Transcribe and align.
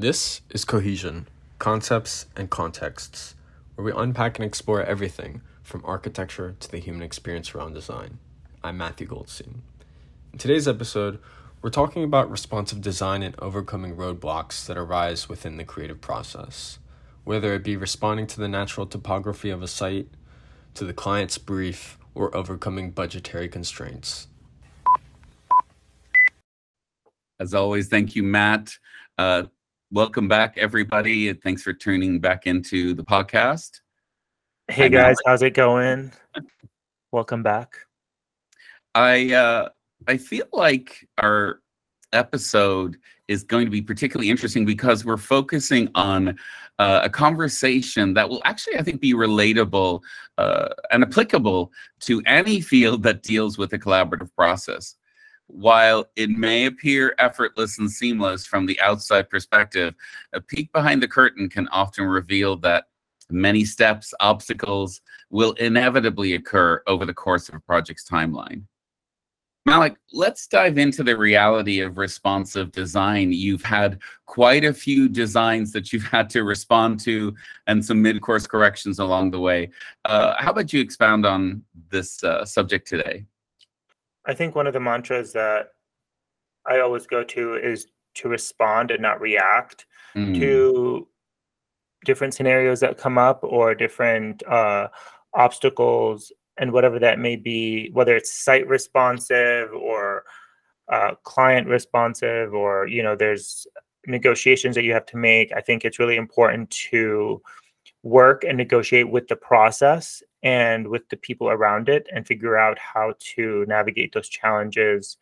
This 0.00 0.42
is 0.50 0.64
Cohesion 0.64 1.26
Concepts 1.58 2.26
and 2.36 2.48
Contexts, 2.48 3.34
where 3.74 3.84
we 3.84 3.90
unpack 3.90 4.38
and 4.38 4.46
explore 4.46 4.80
everything 4.80 5.42
from 5.64 5.84
architecture 5.84 6.54
to 6.60 6.70
the 6.70 6.78
human 6.78 7.02
experience 7.02 7.52
around 7.52 7.72
design. 7.72 8.18
I'm 8.62 8.76
Matthew 8.76 9.08
Goldstein. 9.08 9.62
In 10.32 10.38
today's 10.38 10.68
episode, 10.68 11.18
we're 11.60 11.70
talking 11.70 12.04
about 12.04 12.30
responsive 12.30 12.80
design 12.80 13.24
and 13.24 13.34
overcoming 13.40 13.96
roadblocks 13.96 14.64
that 14.66 14.78
arise 14.78 15.28
within 15.28 15.56
the 15.56 15.64
creative 15.64 16.00
process, 16.00 16.78
whether 17.24 17.52
it 17.54 17.64
be 17.64 17.76
responding 17.76 18.28
to 18.28 18.38
the 18.38 18.46
natural 18.46 18.86
topography 18.86 19.50
of 19.50 19.64
a 19.64 19.66
site, 19.66 20.06
to 20.74 20.84
the 20.84 20.94
client's 20.94 21.38
brief, 21.38 21.98
or 22.14 22.32
overcoming 22.36 22.92
budgetary 22.92 23.48
constraints. 23.48 24.28
As 27.40 27.52
always, 27.52 27.88
thank 27.88 28.14
you, 28.14 28.22
Matt. 28.22 28.78
Uh, 29.18 29.46
welcome 29.90 30.28
back, 30.28 30.56
everybody. 30.58 31.28
and 31.28 31.42
Thanks 31.42 31.62
for 31.62 31.72
tuning 31.72 32.20
back 32.20 32.46
into 32.46 32.94
the 32.94 33.04
podcast. 33.04 33.80
Hey 34.68 34.86
I'm 34.86 34.92
guys, 34.92 35.04
Alex. 35.04 35.20
how's 35.24 35.42
it 35.42 35.54
going? 35.54 36.12
Welcome 37.10 37.42
back. 37.42 37.74
I 38.94 39.32
uh, 39.32 39.68
I 40.06 40.18
feel 40.18 40.46
like 40.52 41.06
our 41.18 41.60
episode 42.12 42.98
is 43.28 43.42
going 43.42 43.64
to 43.64 43.70
be 43.70 43.82
particularly 43.82 44.30
interesting 44.30 44.64
because 44.64 45.04
we're 45.04 45.16
focusing 45.16 45.90
on 45.94 46.38
uh, 46.78 47.00
a 47.02 47.10
conversation 47.10 48.14
that 48.14 48.28
will 48.28 48.40
actually, 48.44 48.78
I 48.78 48.82
think, 48.82 49.00
be 49.00 49.14
relatable 49.14 50.00
uh, 50.38 50.68
and 50.90 51.02
applicable 51.02 51.72
to 52.00 52.22
any 52.26 52.60
field 52.60 53.02
that 53.02 53.22
deals 53.22 53.58
with 53.58 53.72
a 53.72 53.78
collaborative 53.78 54.34
process. 54.34 54.96
While 55.48 56.06
it 56.14 56.30
may 56.30 56.66
appear 56.66 57.14
effortless 57.18 57.78
and 57.78 57.90
seamless 57.90 58.46
from 58.46 58.66
the 58.66 58.78
outside 58.80 59.30
perspective, 59.30 59.94
a 60.32 60.40
peek 60.40 60.70
behind 60.72 61.02
the 61.02 61.08
curtain 61.08 61.48
can 61.48 61.68
often 61.68 62.04
reveal 62.04 62.56
that 62.58 62.84
many 63.30 63.64
steps, 63.64 64.14
obstacles 64.20 65.00
will 65.30 65.52
inevitably 65.52 66.34
occur 66.34 66.82
over 66.86 67.04
the 67.04 67.14
course 67.14 67.48
of 67.48 67.54
a 67.54 67.60
project's 67.60 68.08
timeline. 68.08 68.62
Malek, 69.66 69.96
let's 70.12 70.46
dive 70.46 70.78
into 70.78 71.02
the 71.02 71.16
reality 71.16 71.80
of 71.80 71.98
responsive 71.98 72.72
design. 72.72 73.32
You've 73.32 73.64
had 73.64 73.98
quite 74.24 74.64
a 74.64 74.72
few 74.72 75.10
designs 75.10 75.72
that 75.72 75.92
you've 75.92 76.06
had 76.06 76.30
to 76.30 76.42
respond 76.44 77.00
to 77.00 77.34
and 77.66 77.84
some 77.84 78.00
mid 78.00 78.22
course 78.22 78.46
corrections 78.46 78.98
along 78.98 79.30
the 79.30 79.40
way. 79.40 79.70
Uh, 80.06 80.34
how 80.38 80.52
about 80.52 80.72
you 80.72 80.80
expound 80.80 81.26
on 81.26 81.62
this 81.90 82.22
uh, 82.24 82.46
subject 82.46 82.88
today? 82.88 83.26
I 84.28 84.34
think 84.34 84.54
one 84.54 84.66
of 84.68 84.74
the 84.74 84.80
mantras 84.80 85.32
that 85.32 85.70
I 86.66 86.80
always 86.80 87.06
go 87.06 87.24
to 87.24 87.54
is 87.56 87.86
to 88.16 88.28
respond 88.28 88.90
and 88.90 89.02
not 89.02 89.20
react 89.20 89.86
Mm, 90.14 90.38
to 90.38 91.08
different 92.04 92.34
scenarios 92.34 92.80
that 92.80 92.98
come 92.98 93.18
up 93.18 93.40
or 93.42 93.74
different 93.74 94.42
uh, 94.46 94.88
obstacles 95.34 96.32
and 96.58 96.72
whatever 96.72 96.98
that 96.98 97.18
may 97.18 97.36
be, 97.36 97.90
whether 97.92 98.16
it's 98.16 98.42
site 98.44 98.66
responsive 98.66 99.70
or 99.72 100.24
uh, 100.90 101.14
client 101.22 101.68
responsive, 101.68 102.54
or 102.54 102.86
you 102.86 103.02
know, 103.02 103.14
there's 103.14 103.66
negotiations 104.06 104.74
that 104.74 104.84
you 104.84 104.92
have 104.92 105.06
to 105.06 105.16
make. 105.16 105.52
I 105.52 105.60
think 105.60 105.84
it's 105.84 105.98
really 105.98 106.16
important 106.16 106.70
to 106.90 107.42
work 108.08 108.44
and 108.44 108.56
negotiate 108.56 109.08
with 109.08 109.28
the 109.28 109.36
process 109.36 110.22
and 110.42 110.86
with 110.88 111.08
the 111.08 111.16
people 111.16 111.48
around 111.50 111.88
it 111.88 112.06
and 112.12 112.26
figure 112.26 112.56
out 112.56 112.78
how 112.78 113.12
to 113.18 113.64
navigate 113.68 114.12
those 114.12 114.28
challenges 114.28 115.16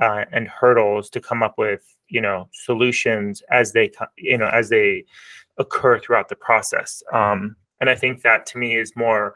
uh, 0.00 0.24
and 0.32 0.48
hurdles 0.48 1.10
to 1.10 1.20
come 1.20 1.42
up 1.42 1.58
with 1.58 1.96
you 2.08 2.20
know 2.20 2.48
solutions 2.52 3.42
as 3.50 3.72
they 3.72 3.90
you 4.16 4.38
know 4.38 4.48
as 4.48 4.68
they 4.68 5.04
occur 5.58 5.98
throughout 5.98 6.28
the 6.28 6.36
process. 6.36 7.02
Um, 7.12 7.56
and 7.82 7.90
i 7.90 7.94
think 7.94 8.22
that 8.22 8.46
to 8.46 8.56
me 8.56 8.76
is 8.76 8.96
more 8.96 9.34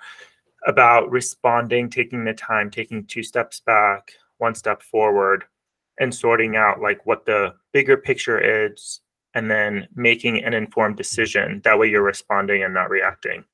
about 0.67 1.11
responding 1.11 1.91
taking 1.91 2.25
the 2.25 2.33
time 2.33 2.71
taking 2.71 3.05
two 3.05 3.23
steps 3.23 3.61
back 3.61 4.13
one 4.39 4.55
step 4.55 4.83
forward 4.83 5.45
and 5.99 6.15
sorting 6.15 6.57
out 6.57 6.81
like 6.81 7.05
what 7.05 7.27
the 7.27 7.53
bigger 7.73 7.97
picture 7.97 8.39
is 8.75 9.01
and 9.37 9.51
then 9.51 9.87
making 9.95 10.43
an 10.43 10.55
informed 10.55 10.97
decision 10.97 11.61
that 11.63 11.79
way 11.79 11.89
you're 11.89 12.03
responding 12.03 12.65
and 12.65 12.75
not 12.75 12.91
reacting 12.91 13.45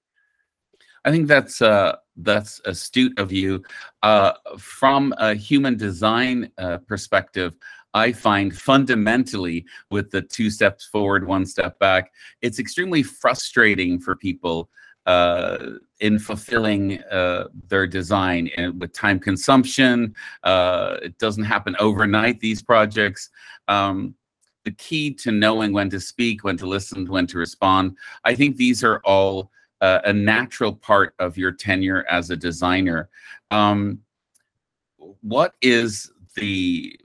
I 1.04 1.10
think 1.10 1.26
that's 1.26 1.60
uh, 1.60 1.96
that's 2.16 2.60
astute 2.64 3.18
of 3.18 3.32
you. 3.32 3.64
Uh, 4.04 4.34
from 4.56 5.12
a 5.18 5.34
human 5.34 5.76
design 5.76 6.52
uh, 6.58 6.78
perspective, 6.78 7.56
I 7.94 8.12
find 8.12 8.56
fundamentally 8.56 9.66
with 9.90 10.10
the 10.10 10.22
two 10.22 10.50
steps 10.50 10.86
forward, 10.86 11.26
one 11.26 11.44
step 11.44 11.78
back, 11.78 12.12
it's 12.40 12.58
extremely 12.58 13.02
frustrating 13.02 14.00
for 14.00 14.16
people 14.16 14.70
uh, 15.04 15.58
in 16.00 16.18
fulfilling 16.18 17.02
uh, 17.04 17.48
their 17.68 17.86
design 17.86 18.48
and 18.56 18.80
with 18.80 18.92
time 18.92 19.18
consumption. 19.18 20.14
Uh, 20.44 20.96
it 21.02 21.18
doesn't 21.18 21.44
happen 21.44 21.76
overnight, 21.78 22.40
these 22.40 22.62
projects. 22.62 23.28
Um, 23.68 24.14
the 24.64 24.72
key 24.72 25.12
to 25.14 25.32
knowing 25.32 25.72
when 25.72 25.90
to 25.90 26.00
speak, 26.00 26.44
when 26.44 26.56
to 26.58 26.66
listen, 26.66 27.06
when 27.06 27.26
to 27.28 27.38
respond, 27.38 27.96
I 28.24 28.34
think 28.34 28.56
these 28.56 28.84
are 28.84 29.00
all 29.04 29.50
uh, 29.80 30.00
a 30.04 30.12
natural 30.12 30.72
part 30.72 31.14
of 31.18 31.36
your 31.36 31.52
tenure 31.52 32.06
as 32.08 32.30
a 32.30 32.36
designer. 32.36 33.08
Um, 33.50 33.98
what 35.20 35.54
is 35.60 36.10
the 36.36 36.98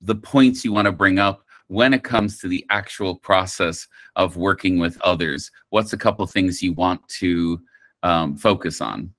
the 0.00 0.14
points 0.14 0.64
you 0.64 0.72
want 0.72 0.86
to 0.86 0.92
bring 0.92 1.18
up 1.18 1.44
when 1.66 1.92
it 1.92 2.04
comes 2.04 2.38
to 2.38 2.48
the 2.48 2.64
actual 2.70 3.16
process 3.16 3.88
of 4.16 4.36
working 4.36 4.78
with 4.78 5.00
others? 5.00 5.50
What's 5.70 5.92
a 5.92 5.98
couple 5.98 6.26
things 6.26 6.62
you 6.62 6.72
want 6.74 7.06
to 7.08 7.60
um, 8.02 8.36
focus 8.36 8.80
on? 8.80 9.12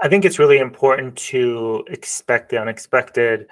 I 0.00 0.08
think 0.08 0.24
it's 0.24 0.38
really 0.38 0.58
important 0.58 1.16
to 1.16 1.84
expect 1.88 2.50
the 2.50 2.60
unexpected, 2.60 3.46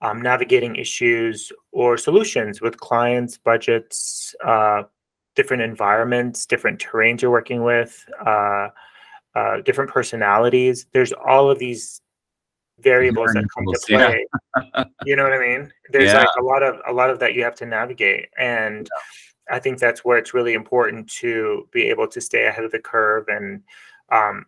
um, 0.00 0.22
navigating 0.22 0.76
issues 0.76 1.52
or 1.76 1.98
solutions 1.98 2.62
with 2.62 2.80
clients, 2.80 3.36
budgets, 3.36 4.34
uh, 4.42 4.82
different 5.34 5.62
environments, 5.62 6.46
different 6.46 6.80
terrains 6.80 7.20
you're 7.20 7.30
working 7.30 7.62
with, 7.62 8.02
uh, 8.24 8.68
uh, 9.34 9.60
different 9.60 9.90
personalities. 9.90 10.86
There's 10.92 11.12
all 11.12 11.50
of 11.50 11.58
these 11.58 12.00
variables 12.78 13.30
that 13.34 13.44
come 13.54 13.66
to 13.66 13.78
Variables, 13.88 14.24
yeah. 14.56 14.62
play. 14.72 14.84
you 15.04 15.16
know 15.16 15.24
what 15.24 15.34
I 15.34 15.38
mean? 15.38 15.70
There's 15.90 16.12
Yeah. 16.14 16.20
like 16.20 16.36
a 16.38 16.42
lot 16.42 16.62
of 16.62 16.80
a 16.86 16.92
lot 16.94 17.10
of 17.10 17.18
that 17.18 17.34
you 17.34 17.44
have 17.44 17.54
to 17.56 17.66
navigate, 17.66 18.30
and 18.38 18.88
I 19.50 19.58
think 19.58 19.78
that's 19.78 20.02
where 20.02 20.16
it's 20.16 20.32
really 20.32 20.54
important 20.54 21.10
to 21.20 21.68
be 21.72 21.90
able 21.90 22.08
to 22.08 22.22
stay 22.22 22.46
ahead 22.46 22.64
of 22.64 22.72
the 22.72 22.78
curve 22.80 23.28
and 23.28 23.62
um, 24.10 24.46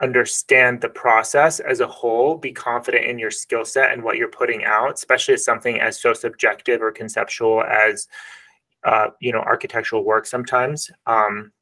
understand 0.00 0.80
the 0.80 0.88
process 0.88 1.60
as 1.60 1.80
a 1.80 1.86
whole, 1.86 2.36
be 2.36 2.52
confident 2.52 3.04
in 3.04 3.18
your 3.18 3.30
skill 3.30 3.64
set 3.64 3.92
and 3.92 4.02
what 4.02 4.16
you're 4.16 4.28
putting 4.28 4.64
out, 4.64 4.94
especially 4.94 5.36
something 5.36 5.80
as 5.80 6.00
so 6.00 6.12
subjective 6.12 6.82
or 6.82 6.90
conceptual 6.90 7.62
as 7.62 8.08
uh, 8.84 9.08
you 9.20 9.32
know 9.32 9.40
architectural 9.40 10.04
work 10.04 10.26
sometimes. 10.26 10.90
Um, 11.06 11.52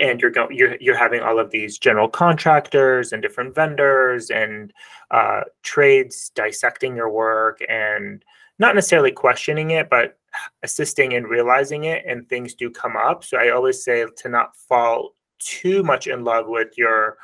and 0.00 0.20
you're 0.20 0.30
going 0.30 0.56
you're 0.56 0.76
you're 0.80 0.96
having 0.96 1.20
all 1.20 1.38
of 1.38 1.50
these 1.50 1.78
general 1.78 2.08
contractors 2.08 3.12
and 3.12 3.22
different 3.22 3.54
vendors 3.54 4.30
and 4.30 4.72
uh, 5.10 5.42
trades 5.62 6.30
dissecting 6.34 6.96
your 6.96 7.10
work 7.10 7.60
and 7.68 8.24
not 8.58 8.74
necessarily 8.74 9.10
questioning 9.10 9.70
it, 9.70 9.90
but 9.90 10.16
assisting 10.62 11.12
in 11.12 11.24
realizing 11.24 11.84
it. 11.84 12.04
And 12.06 12.28
things 12.28 12.54
do 12.54 12.70
come 12.70 12.96
up. 12.96 13.24
So 13.24 13.36
I 13.36 13.50
always 13.50 13.84
say 13.84 14.04
to 14.16 14.28
not 14.28 14.56
fall 14.56 15.14
too 15.38 15.82
much 15.82 16.06
in 16.06 16.24
love 16.24 16.46
with 16.48 16.76
your 16.78 17.18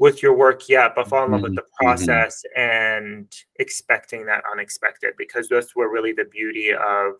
with 0.00 0.22
your 0.22 0.32
work 0.32 0.66
yet, 0.66 0.94
but 0.96 1.06
fall 1.06 1.26
in 1.26 1.30
love 1.30 1.42
with 1.42 1.54
the 1.54 1.60
Mhm, 1.60 1.66
mhm. 1.66 1.76
process 1.76 2.42
and 2.56 3.30
expecting 3.56 4.24
that 4.24 4.42
unexpected 4.50 5.12
because 5.18 5.46
that's 5.46 5.76
where 5.76 5.90
really 5.90 6.12
the 6.12 6.24
beauty 6.24 6.72
of 6.72 7.16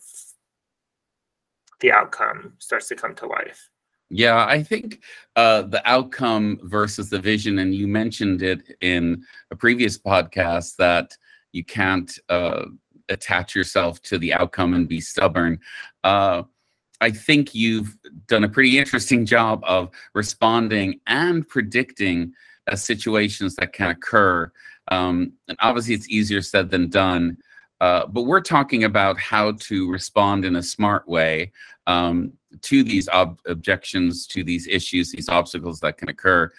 the 1.81 1.93
outcome 1.93 2.55
starts 2.59 2.89
to 2.89 2.97
come 2.97 3.15
to 3.17 3.27
life. 3.27 3.69
Yeah, 4.09 4.47
I 4.47 4.63
think 4.63 5.03
uh, 5.37 5.63
the 5.63 5.83
outcome 5.89 6.59
versus 6.63 7.11
the 7.11 7.19
vision, 7.19 7.59
and 7.59 7.75
you 7.75 7.87
mentioned 7.87 8.43
it 8.43 8.63
in 8.81 9.25
a 9.51 9.57
previous 9.57 9.99
podcast 9.99 10.77
that 10.77 11.17
you 11.53 11.65
can't 11.65 12.19
uh, 12.31 12.65
attach 13.11 13.55
yourself 13.55 14.01
to 14.03 14.17
the 14.17 14.33
outcome 14.33 14.73
and 14.73 14.89
be 14.89 15.03
stubborn. 15.03 15.61
Uh, 16.03 16.45
I 17.03 17.11
think 17.11 17.55
you've 17.55 17.97
done 18.27 18.45
a 18.45 18.49
pretty 18.49 18.79
interesting 18.79 19.27
job 19.27 19.63
of 19.65 19.91
responding 20.15 21.01
and 21.07 21.47
predicting 21.47 22.33
uh, 22.71 22.77
situations 22.77 23.57
that 23.57 23.73
can 23.73 23.91
occur. 23.91 24.51
Um, 24.89 25.33
and 25.49 25.57
obviously, 25.61 25.95
it's 25.95 26.09
easier 26.09 26.43
said 26.43 26.71
than 26.71 26.89
done. 26.89 27.39
Uh, 27.81 28.07
but 28.07 28.23
we're 28.23 28.41
talking 28.43 28.85
about 28.85 29.19
how 29.19 29.53
to 29.53 29.91
respond 29.91 30.45
in 30.45 30.57
a 30.57 30.63
smart 30.63 31.09
way 31.09 31.51
um, 31.87 32.33
to 32.63 32.85
these 32.85 33.09
ob- 33.09 33.41
objections, 33.47 34.27
to 34.27 34.45
these 34.45 34.67
issues, 34.69 35.13
these 35.13 35.29
obstacles 35.29 35.81
that 35.81 35.97
can 35.97 36.09
occur. 36.09 36.51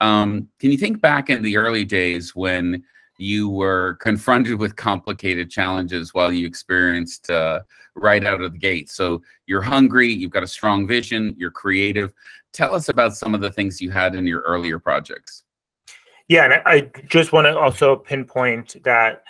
Um, 0.00 0.48
can 0.58 0.72
you 0.72 0.78
think 0.78 1.00
back 1.00 1.30
in 1.30 1.42
the 1.42 1.56
early 1.56 1.84
days 1.84 2.34
when 2.34 2.82
you 3.18 3.48
were 3.48 3.94
confronted 4.00 4.58
with 4.58 4.76
complicated 4.76 5.50
challenges 5.50 6.14
while 6.14 6.32
you 6.32 6.46
experienced 6.46 7.30
uh, 7.30 7.60
right 7.94 8.24
out 8.24 8.40
of 8.40 8.52
the 8.52 8.58
gate. 8.58 8.90
So 8.90 9.22
you're 9.46 9.62
hungry, 9.62 10.12
you've 10.12 10.32
got 10.32 10.42
a 10.42 10.48
strong 10.48 10.86
vision, 10.86 11.34
you're 11.38 11.50
creative. 11.50 12.12
Tell 12.52 12.74
us 12.74 12.88
about 12.88 13.16
some 13.16 13.34
of 13.34 13.40
the 13.40 13.52
things 13.52 13.80
you 13.80 13.90
had 13.90 14.14
in 14.14 14.26
your 14.26 14.40
earlier 14.40 14.78
projects. 14.78 15.43
Yeah, 16.28 16.44
and 16.44 16.62
I 16.64 16.90
just 17.06 17.32
want 17.32 17.46
to 17.46 17.58
also 17.58 17.96
pinpoint 17.96 18.82
that 18.84 19.24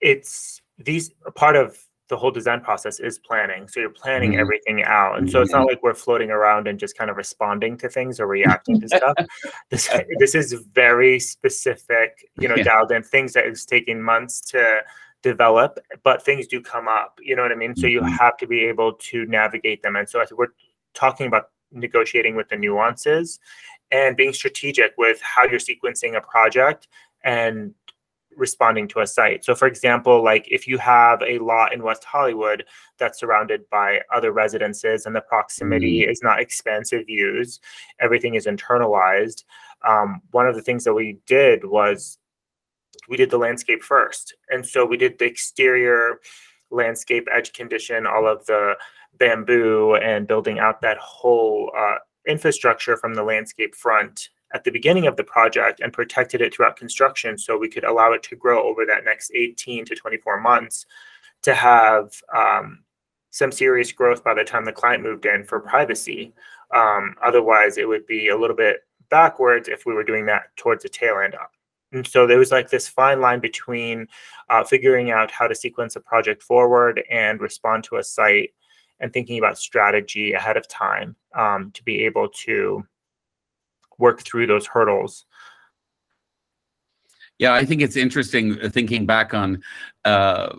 it's 0.00 0.60
these 0.78 1.10
part 1.34 1.56
of 1.56 1.78
the 2.08 2.16
whole 2.16 2.30
design 2.30 2.60
process 2.60 3.00
is 3.00 3.18
planning. 3.18 3.66
So 3.66 3.80
you're 3.80 3.90
planning 3.90 4.32
mm-hmm. 4.32 4.40
everything 4.40 4.84
out. 4.84 5.18
And 5.18 5.28
so 5.28 5.42
it's 5.42 5.50
not 5.50 5.60
mm-hmm. 5.60 5.70
like 5.70 5.82
we're 5.82 5.94
floating 5.94 6.30
around 6.30 6.68
and 6.68 6.78
just 6.78 6.96
kind 6.96 7.10
of 7.10 7.16
responding 7.16 7.76
to 7.78 7.88
things 7.88 8.20
or 8.20 8.28
reacting 8.28 8.80
to 8.80 8.88
stuff. 8.88 9.14
This 9.70 9.90
this 10.18 10.34
is 10.34 10.52
very 10.72 11.18
specific, 11.18 12.28
you 12.38 12.46
know, 12.46 12.54
yeah. 12.54 12.62
dialed 12.64 12.92
in 12.92 13.02
things 13.02 13.32
that 13.32 13.46
is 13.46 13.64
taking 13.64 14.00
months 14.00 14.40
to 14.52 14.82
develop, 15.22 15.78
but 16.04 16.24
things 16.24 16.46
do 16.46 16.60
come 16.60 16.86
up. 16.86 17.18
You 17.20 17.34
know 17.34 17.42
what 17.42 17.50
I 17.50 17.56
mean? 17.56 17.74
So 17.74 17.86
mm-hmm. 17.86 18.06
you 18.06 18.12
have 18.18 18.36
to 18.36 18.46
be 18.46 18.60
able 18.64 18.92
to 18.92 19.26
navigate 19.26 19.82
them. 19.82 19.96
And 19.96 20.08
so 20.08 20.20
I 20.20 20.26
think 20.26 20.38
we're 20.38 20.54
talking 20.94 21.26
about 21.26 21.50
negotiating 21.72 22.36
with 22.36 22.48
the 22.48 22.56
nuances 22.56 23.40
and 23.90 24.16
being 24.16 24.32
strategic 24.32 24.92
with 24.98 25.20
how 25.22 25.44
you're 25.44 25.58
sequencing 25.58 26.16
a 26.16 26.20
project 26.20 26.88
and 27.24 27.74
responding 28.36 28.86
to 28.88 29.00
a 29.00 29.06
site. 29.06 29.44
So, 29.44 29.54
for 29.54 29.66
example, 29.66 30.22
like 30.22 30.46
if 30.50 30.68
you 30.68 30.78
have 30.78 31.22
a 31.22 31.38
lot 31.38 31.72
in 31.72 31.82
West 31.82 32.04
Hollywood 32.04 32.64
that's 32.98 33.18
surrounded 33.18 33.68
by 33.70 34.00
other 34.14 34.32
residences 34.32 35.06
and 35.06 35.16
the 35.16 35.22
proximity 35.22 36.02
mm. 36.02 36.10
is 36.10 36.20
not 36.22 36.40
expansive 36.40 37.06
views, 37.06 37.60
everything 38.00 38.34
is 38.34 38.46
internalized. 38.46 39.44
Um, 39.86 40.20
one 40.30 40.46
of 40.46 40.54
the 40.54 40.62
things 40.62 40.84
that 40.84 40.94
we 40.94 41.18
did 41.26 41.64
was 41.64 42.18
we 43.08 43.16
did 43.16 43.30
the 43.30 43.38
landscape 43.38 43.82
first. 43.82 44.34
And 44.50 44.64
so 44.64 44.84
we 44.84 44.96
did 44.96 45.18
the 45.18 45.26
exterior 45.26 46.20
landscape 46.70 47.28
edge 47.32 47.52
condition, 47.52 48.06
all 48.06 48.26
of 48.26 48.44
the 48.46 48.74
bamboo, 49.18 49.96
and 49.96 50.26
building 50.26 50.58
out 50.58 50.80
that 50.82 50.98
whole 50.98 51.70
uh, 51.76 51.96
infrastructure 52.26 52.96
from 52.96 53.14
the 53.14 53.22
landscape 53.22 53.74
front 53.74 54.30
at 54.54 54.64
the 54.64 54.70
beginning 54.70 55.06
of 55.06 55.16
the 55.16 55.24
project 55.24 55.80
and 55.80 55.92
protected 55.92 56.40
it 56.40 56.54
throughout 56.54 56.76
construction 56.76 57.36
so 57.36 57.58
we 57.58 57.68
could 57.68 57.84
allow 57.84 58.12
it 58.12 58.22
to 58.22 58.36
grow 58.36 58.62
over 58.62 58.86
that 58.86 59.04
next 59.04 59.30
18 59.34 59.84
to 59.84 59.94
24 59.94 60.40
months 60.40 60.86
to 61.42 61.54
have 61.54 62.12
um, 62.34 62.84
some 63.30 63.52
serious 63.52 63.92
growth 63.92 64.24
by 64.24 64.34
the 64.34 64.44
time 64.44 64.64
the 64.64 64.72
client 64.72 65.02
moved 65.02 65.26
in 65.26 65.44
for 65.44 65.60
privacy. 65.60 66.32
Um, 66.74 67.14
otherwise, 67.22 67.76
it 67.76 67.88
would 67.88 68.06
be 68.06 68.28
a 68.28 68.36
little 68.36 68.56
bit 68.56 68.80
backwards 69.10 69.68
if 69.68 69.84
we 69.86 69.94
were 69.94 70.04
doing 70.04 70.26
that 70.26 70.56
towards 70.56 70.82
the 70.82 70.88
tail 70.88 71.18
end. 71.22 71.34
And 71.92 72.06
so 72.06 72.26
there 72.26 72.38
was 72.38 72.50
like 72.50 72.70
this 72.70 72.88
fine 72.88 73.20
line 73.20 73.40
between 73.40 74.08
uh, 74.48 74.64
figuring 74.64 75.10
out 75.10 75.30
how 75.30 75.46
to 75.46 75.54
sequence 75.54 75.96
a 75.96 76.00
project 76.00 76.42
forward 76.42 77.02
and 77.10 77.40
respond 77.40 77.84
to 77.84 77.96
a 77.96 78.02
site 78.02 78.52
and 79.00 79.12
thinking 79.12 79.38
about 79.38 79.58
strategy 79.58 80.32
ahead 80.32 80.56
of 80.56 80.66
time 80.68 81.16
um, 81.34 81.70
to 81.72 81.82
be 81.84 82.04
able 82.04 82.28
to 82.28 82.84
work 83.98 84.22
through 84.22 84.46
those 84.46 84.66
hurdles. 84.66 85.26
Yeah, 87.38 87.52
I 87.52 87.64
think 87.64 87.82
it's 87.82 87.96
interesting 87.96 88.58
uh, 88.62 88.68
thinking 88.70 89.04
back 89.04 89.34
on 89.34 89.62
uh, 90.04 90.56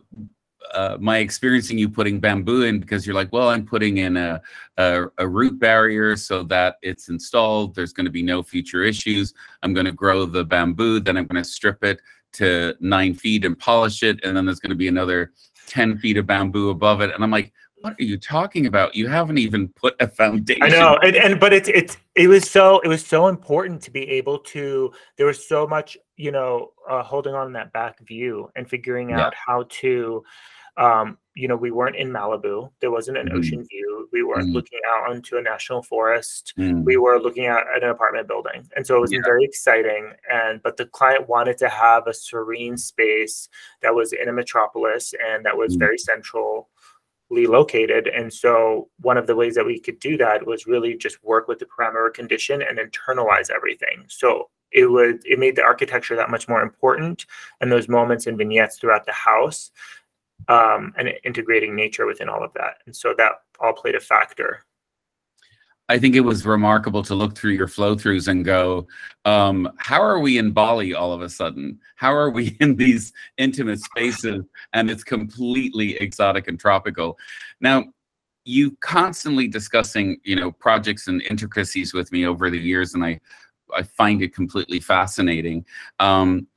uh, 0.73 0.97
my 0.99 1.17
experiencing 1.17 1.77
you 1.77 1.89
putting 1.89 2.19
bamboo 2.19 2.63
in 2.63 2.79
because 2.79 3.05
you're 3.05 3.15
like, 3.15 3.31
well, 3.31 3.49
I'm 3.49 3.65
putting 3.65 3.97
in 3.97 4.17
a, 4.17 4.41
a, 4.77 5.05
a 5.17 5.27
root 5.27 5.59
barrier 5.59 6.15
so 6.15 6.43
that 6.43 6.75
it's 6.81 7.09
installed. 7.09 7.73
There's 7.73 7.93
going 7.93 8.05
to 8.05 8.11
be 8.11 8.21
no 8.21 8.43
future 8.43 8.83
issues. 8.83 9.33
I'm 9.63 9.73
going 9.73 9.85
to 9.85 9.91
grow 9.91 10.25
the 10.25 10.45
bamboo, 10.45 10.99
then 10.99 11.17
I'm 11.17 11.25
going 11.25 11.41
to 11.41 11.49
strip 11.49 11.83
it 11.83 11.99
to 12.33 12.75
nine 12.79 13.13
feet 13.15 13.45
and 13.45 13.57
polish 13.57 14.03
it, 14.03 14.19
and 14.23 14.35
then 14.35 14.45
there's 14.45 14.59
going 14.59 14.69
to 14.69 14.75
be 14.75 14.87
another 14.87 15.31
10 15.67 15.97
feet 15.97 16.17
of 16.17 16.27
bamboo 16.27 16.69
above 16.69 17.01
it. 17.01 17.13
And 17.13 17.23
I'm 17.23 17.31
like, 17.31 17.53
what 17.81 17.93
are 17.99 18.03
you 18.03 18.17
talking 18.17 18.65
about? 18.65 18.95
You 18.95 19.07
haven't 19.07 19.37
even 19.37 19.69
put 19.69 19.95
a 19.99 20.07
foundation. 20.07 20.63
I 20.63 20.69
know, 20.69 20.97
and, 21.03 21.15
and 21.15 21.39
but 21.39 21.53
it's 21.53 21.69
it's 21.69 21.97
it 22.15 22.27
was 22.27 22.49
so 22.49 22.79
it 22.79 22.87
was 22.87 23.05
so 23.05 23.27
important 23.27 23.81
to 23.83 23.91
be 23.91 24.09
able 24.09 24.39
to. 24.39 24.91
There 25.17 25.27
was 25.27 25.47
so 25.47 25.67
much, 25.67 25.97
you 26.15 26.31
know, 26.31 26.71
uh, 26.89 27.03
holding 27.03 27.35
on 27.35 27.53
that 27.53 27.73
back 27.73 27.99
view 28.05 28.49
and 28.55 28.69
figuring 28.69 29.13
out 29.13 29.33
yeah. 29.33 29.39
how 29.45 29.65
to. 29.69 30.23
Um, 30.77 31.17
you 31.33 31.47
know, 31.47 31.55
we 31.55 31.71
weren't 31.71 31.95
in 31.95 32.09
Malibu. 32.09 32.69
There 32.81 32.91
wasn't 32.91 33.17
an 33.17 33.29
mm. 33.29 33.33
ocean 33.33 33.65
view. 33.67 34.07
We 34.13 34.21
weren't 34.21 34.49
mm. 34.49 34.53
looking 34.53 34.79
out 34.87 35.09
onto 35.09 35.37
a 35.37 35.41
national 35.41 35.81
forest. 35.81 36.53
Mm. 36.55 36.83
We 36.83 36.97
were 36.97 37.19
looking 37.19 37.47
at, 37.47 37.63
at, 37.75 37.83
an 37.83 37.89
apartment 37.89 38.27
building, 38.27 38.67
and 38.75 38.85
so 38.85 38.95
it 38.95 39.01
was 39.01 39.11
yeah. 39.11 39.21
very 39.23 39.43
exciting. 39.43 40.13
And 40.31 40.61
but 40.61 40.77
the 40.77 40.85
client 40.85 41.27
wanted 41.27 41.57
to 41.59 41.69
have 41.69 42.05
a 42.05 42.13
serene 42.13 42.77
space 42.77 43.49
that 43.81 43.95
was 43.95 44.13
in 44.13 44.29
a 44.29 44.33
metropolis 44.33 45.15
and 45.27 45.43
that 45.45 45.57
was 45.57 45.75
mm. 45.75 45.79
very 45.79 45.97
central 45.97 46.69
located. 47.29 48.07
And 48.07 48.33
so 48.33 48.89
one 49.01 49.17
of 49.17 49.27
the 49.27 49.35
ways 49.35 49.55
that 49.55 49.65
we 49.65 49.79
could 49.79 49.99
do 49.99 50.17
that 50.17 50.45
was 50.45 50.67
really 50.67 50.95
just 50.95 51.23
work 51.23 51.47
with 51.47 51.59
the 51.59 51.65
parameter 51.65 52.13
condition 52.13 52.61
and 52.61 52.79
internalize 52.79 53.49
everything. 53.49 54.05
So 54.07 54.49
it 54.71 54.85
would 54.85 55.25
it 55.25 55.39
made 55.39 55.55
the 55.55 55.63
architecture 55.63 56.15
that 56.15 56.29
much 56.29 56.47
more 56.47 56.61
important 56.61 57.25
and 57.61 57.71
those 57.71 57.87
moments 57.87 58.27
and 58.27 58.37
vignettes 58.37 58.77
throughout 58.77 59.05
the 59.05 59.13
house 59.13 59.71
um, 60.47 60.93
and 60.97 61.13
integrating 61.23 61.75
nature 61.75 62.05
within 62.05 62.29
all 62.29 62.43
of 62.43 62.53
that. 62.53 62.77
And 62.85 62.95
so 62.95 63.13
that 63.17 63.33
all 63.59 63.73
played 63.73 63.95
a 63.95 63.99
factor. 63.99 64.63
I 65.89 65.97
think 65.97 66.15
it 66.15 66.21
was 66.21 66.45
remarkable 66.45 67.01
to 67.03 67.15
look 67.15 67.37
through 67.37 67.51
your 67.51 67.67
flow 67.67 67.95
throughs 67.95 68.27
and 68.27 68.43
go, 68.43 68.87
um, 69.23 69.71
how 69.77 70.01
are 70.01 70.19
we 70.19 70.37
in 70.37 70.51
Bali 70.51 70.93
all 70.93 71.13
of 71.13 71.21
a 71.21 71.29
sudden? 71.29 71.79
How 71.95 72.13
are 72.13 72.29
we 72.29 72.57
in 72.59 72.75
these 72.75 73.13
intimate 73.37 73.79
spaces 73.79 74.43
and 74.73 74.89
it's 74.89 75.03
completely 75.03 75.95
exotic 75.97 76.47
and 76.47 76.59
tropical? 76.59 77.17
Now, 77.61 77.85
you 78.43 78.77
constantly 78.79 79.47
discussing, 79.47 80.17
you 80.23 80.35
know, 80.35 80.51
projects 80.51 81.07
and 81.07 81.21
intricacies 81.23 81.93
with 81.93 82.11
me 82.13 82.25
over 82.25 82.49
the 82.49 82.57
years, 82.57 82.93
and 82.93 83.03
I, 83.03 83.19
I 83.75 83.83
find 83.83 84.21
it 84.21 84.33
completely 84.33 84.79
fascinating. 84.79 85.65
Um, 85.99 86.47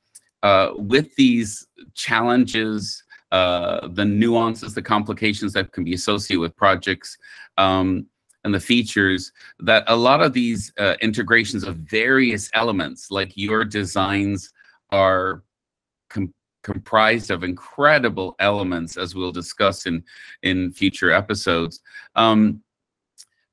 uh, 0.41 0.71
with 0.75 1.13
these 1.15 1.67
challenges, 1.93 3.03
uh, 3.31 3.87
the 3.89 4.05
nuances, 4.05 4.73
the 4.73 4.81
complications 4.81 5.51
that 5.53 5.73
can 5.73 5.83
be 5.83 5.93
associated 5.93 6.39
with 6.39 6.55
projects, 6.55 7.17
um, 7.57 8.07
and 8.43 8.53
the 8.53 8.59
features 8.59 9.31
that 9.59 9.83
a 9.87 9.95
lot 9.95 10.21
of 10.21 10.33
these 10.33 10.71
uh, 10.79 10.95
integrations 11.01 11.63
of 11.63 11.77
various 11.77 12.49
elements, 12.53 13.11
like 13.11 13.31
your 13.35 13.63
designs, 13.63 14.51
are 14.91 15.43
com 16.09 16.33
comprised 16.63 17.31
of 17.31 17.43
incredible 17.43 18.35
elements, 18.39 18.95
as 18.95 19.15
we'll 19.15 19.31
discuss 19.31 19.87
in 19.87 20.03
in 20.43 20.71
future 20.71 21.11
episodes. 21.11 21.81
Um, 22.15 22.61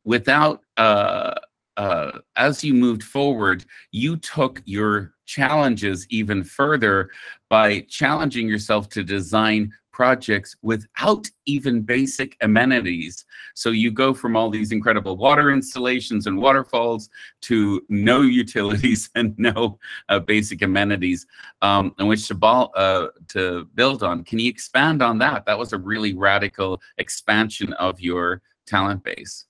without 0.05 0.63
uh, 0.77 1.35
uh, 1.79 2.19
as 2.35 2.65
you 2.65 2.75
moved 2.75 3.05
forward, 3.05 3.65
you 3.93 4.17
took 4.17 4.61
your 4.65 5.15
challenges 5.27 6.07
even 6.11 6.43
further 6.43 7.11
by 7.49 7.81
challenging 7.89 8.49
yourself 8.49 8.89
to 8.89 9.05
design 9.05 9.73
projects 9.99 10.55
without 10.63 11.29
even 11.47 11.83
basic 11.83 12.37
amenities. 12.41 13.25
So 13.55 13.71
you 13.71 13.91
go 13.91 14.15
from 14.15 14.37
all 14.37 14.49
these 14.49 14.71
incredible 14.71 15.17
water 15.17 15.51
installations 15.51 16.29
and 16.29 16.39
waterfalls 16.39 17.11
to 17.43 17.83
no 17.89 18.21
utilities 18.45 19.11
and 19.17 19.37
no 19.39 19.81
uh, 20.09 20.21
basic 20.21 20.63
amenities 20.63 21.27
um, 21.63 21.97
in 21.99 22.07
which 22.07 22.29
to, 22.29 22.37
ball, 22.37 22.71
uh, 22.77 23.09
to 23.35 23.67
build 23.75 24.05
on. 24.05 24.23
Can 24.23 24.39
you 24.39 24.49
expand 24.49 25.03
on 25.03 25.19
that? 25.19 25.45
That 25.47 25.59
was 25.59 25.73
a 25.73 25.79
really 25.79 26.15
radical 26.15 26.81
expansion 26.99 27.73
of 27.73 28.01
your 28.01 28.41
talent 28.69 29.03
base. 29.03 29.47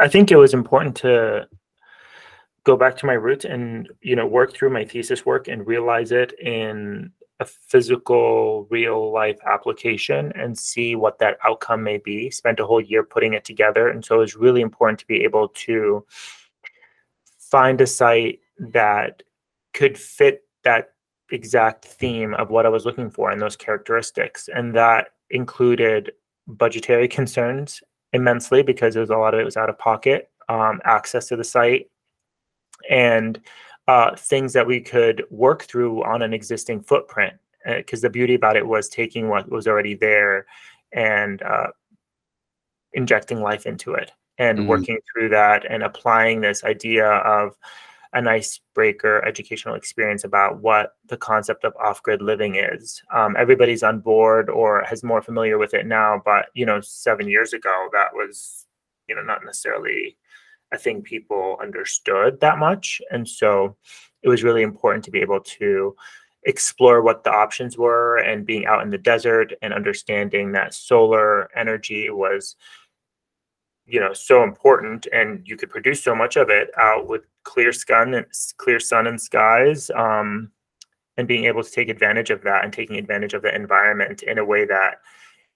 I 0.00 0.08
think 0.08 0.32
it 0.32 0.36
was 0.38 0.54
important 0.54 0.96
to 0.96 1.46
go 2.64 2.76
back 2.76 2.96
to 2.96 3.06
my 3.06 3.14
roots 3.14 3.44
and 3.44 3.88
you 4.02 4.16
know 4.16 4.26
work 4.26 4.52
through 4.52 4.70
my 4.70 4.84
thesis 4.84 5.24
work 5.24 5.48
and 5.48 5.66
realize 5.66 6.12
it 6.12 6.32
in 6.40 7.12
a 7.40 7.44
physical 7.44 8.66
real 8.70 9.12
life 9.12 9.38
application 9.46 10.32
and 10.34 10.58
see 10.58 10.96
what 10.96 11.18
that 11.18 11.38
outcome 11.44 11.82
may 11.82 11.98
be. 11.98 12.30
Spent 12.30 12.60
a 12.60 12.66
whole 12.66 12.80
year 12.80 13.02
putting 13.02 13.34
it 13.34 13.44
together 13.44 13.88
and 13.88 14.04
so 14.04 14.16
it 14.16 14.18
was 14.18 14.36
really 14.36 14.60
important 14.60 14.98
to 14.98 15.06
be 15.06 15.22
able 15.22 15.48
to 15.48 16.04
find 17.38 17.80
a 17.80 17.86
site 17.86 18.40
that 18.58 19.22
could 19.72 19.96
fit 19.96 20.42
that 20.64 20.94
exact 21.30 21.84
theme 21.84 22.34
of 22.34 22.50
what 22.50 22.64
i 22.64 22.68
was 22.70 22.86
looking 22.86 23.10
for 23.10 23.30
and 23.30 23.40
those 23.40 23.56
characteristics. 23.56 24.48
And 24.54 24.74
that 24.74 25.08
included 25.30 26.12
budgetary 26.46 27.08
concerns 27.18 27.82
immensely 28.12 28.62
because 28.62 28.94
there 28.94 29.02
was 29.02 29.10
a 29.10 29.16
lot 29.16 29.34
of 29.34 29.40
it 29.40 29.44
was 29.44 29.56
out 29.56 29.68
of 29.68 29.78
pocket 29.78 30.30
um, 30.48 30.80
access 30.84 31.26
to 31.28 31.36
the 31.36 31.44
site. 31.44 31.90
And 32.88 33.40
uh, 33.88 34.14
things 34.14 34.52
that 34.52 34.66
we 34.66 34.80
could 34.80 35.24
work 35.30 35.64
through 35.64 36.04
on 36.04 36.22
an 36.22 36.32
existing 36.32 36.80
footprint. 36.82 37.34
Because 37.66 38.04
uh, 38.04 38.06
the 38.06 38.10
beauty 38.10 38.34
about 38.34 38.56
it 38.56 38.66
was 38.66 38.88
taking 38.88 39.28
what 39.28 39.50
was 39.50 39.66
already 39.66 39.94
there 39.94 40.46
and 40.92 41.42
uh, 41.42 41.68
injecting 42.92 43.40
life 43.40 43.66
into 43.66 43.94
it 43.94 44.12
and 44.38 44.58
mm-hmm. 44.60 44.68
working 44.68 44.98
through 45.12 45.30
that 45.30 45.64
and 45.68 45.82
applying 45.82 46.40
this 46.40 46.62
idea 46.64 47.06
of 47.06 47.56
an 48.14 48.26
icebreaker 48.26 49.22
educational 49.26 49.74
experience 49.74 50.24
about 50.24 50.62
what 50.62 50.92
the 51.08 51.16
concept 51.16 51.64
of 51.64 51.74
off-grid 51.76 52.22
living 52.22 52.56
is. 52.56 53.02
Um, 53.12 53.36
everybody's 53.38 53.82
on 53.82 54.00
board 54.00 54.48
or 54.48 54.82
has 54.84 55.02
more 55.02 55.20
familiar 55.20 55.58
with 55.58 55.74
it 55.74 55.86
now, 55.86 56.22
but 56.24 56.46
you 56.54 56.64
know, 56.64 56.80
seven 56.80 57.28
years 57.28 57.52
ago, 57.52 57.88
that 57.92 58.14
was 58.14 58.66
you 59.08 59.14
know 59.14 59.22
not 59.22 59.44
necessarily 59.44 60.16
a 60.72 60.78
thing 60.78 61.02
people 61.02 61.58
understood 61.62 62.40
that 62.40 62.58
much, 62.58 63.00
and 63.10 63.28
so 63.28 63.76
it 64.22 64.28
was 64.28 64.42
really 64.42 64.62
important 64.62 65.04
to 65.04 65.10
be 65.10 65.20
able 65.20 65.40
to 65.40 65.94
explore 66.44 67.02
what 67.02 67.24
the 67.24 67.32
options 67.32 67.76
were 67.76 68.18
and 68.18 68.46
being 68.46 68.66
out 68.66 68.82
in 68.82 68.90
the 68.90 68.98
desert 68.98 69.52
and 69.60 69.74
understanding 69.74 70.52
that 70.52 70.72
solar 70.72 71.48
energy 71.56 72.10
was 72.10 72.56
you 73.86 73.98
know 73.98 74.12
so 74.12 74.42
important 74.44 75.06
and 75.12 75.42
you 75.48 75.56
could 75.56 75.70
produce 75.70 76.02
so 76.02 76.14
much 76.14 76.36
of 76.36 76.50
it 76.50 76.70
out 76.78 77.08
with 77.08 77.22
clear 77.42 77.72
sun 77.72 78.14
and 78.14 78.26
clear 78.56 78.78
sun 78.78 79.06
and 79.06 79.20
skies 79.20 79.90
um, 79.96 80.50
and 81.16 81.26
being 81.26 81.46
able 81.46 81.64
to 81.64 81.70
take 81.70 81.88
advantage 81.88 82.30
of 82.30 82.42
that 82.42 82.64
and 82.64 82.72
taking 82.72 82.96
advantage 82.96 83.34
of 83.34 83.42
the 83.42 83.54
environment 83.54 84.22
in 84.22 84.38
a 84.38 84.44
way 84.44 84.64
that 84.64 85.00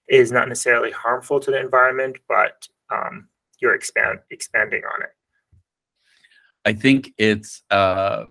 is 0.09 0.31
not 0.31 0.49
necessarily 0.49 0.91
harmful 0.91 1.39
to 1.39 1.51
the 1.51 1.59
environment 1.59 2.17
but 2.27 2.67
um, 2.89 3.27
you're 3.63 3.73
expand 3.73 4.19
expanding 4.29 4.83
on 4.93 5.01
it 5.01 5.09
i 6.65 6.73
think 6.73 7.13
it's 7.17 7.63
uh 7.71 8.25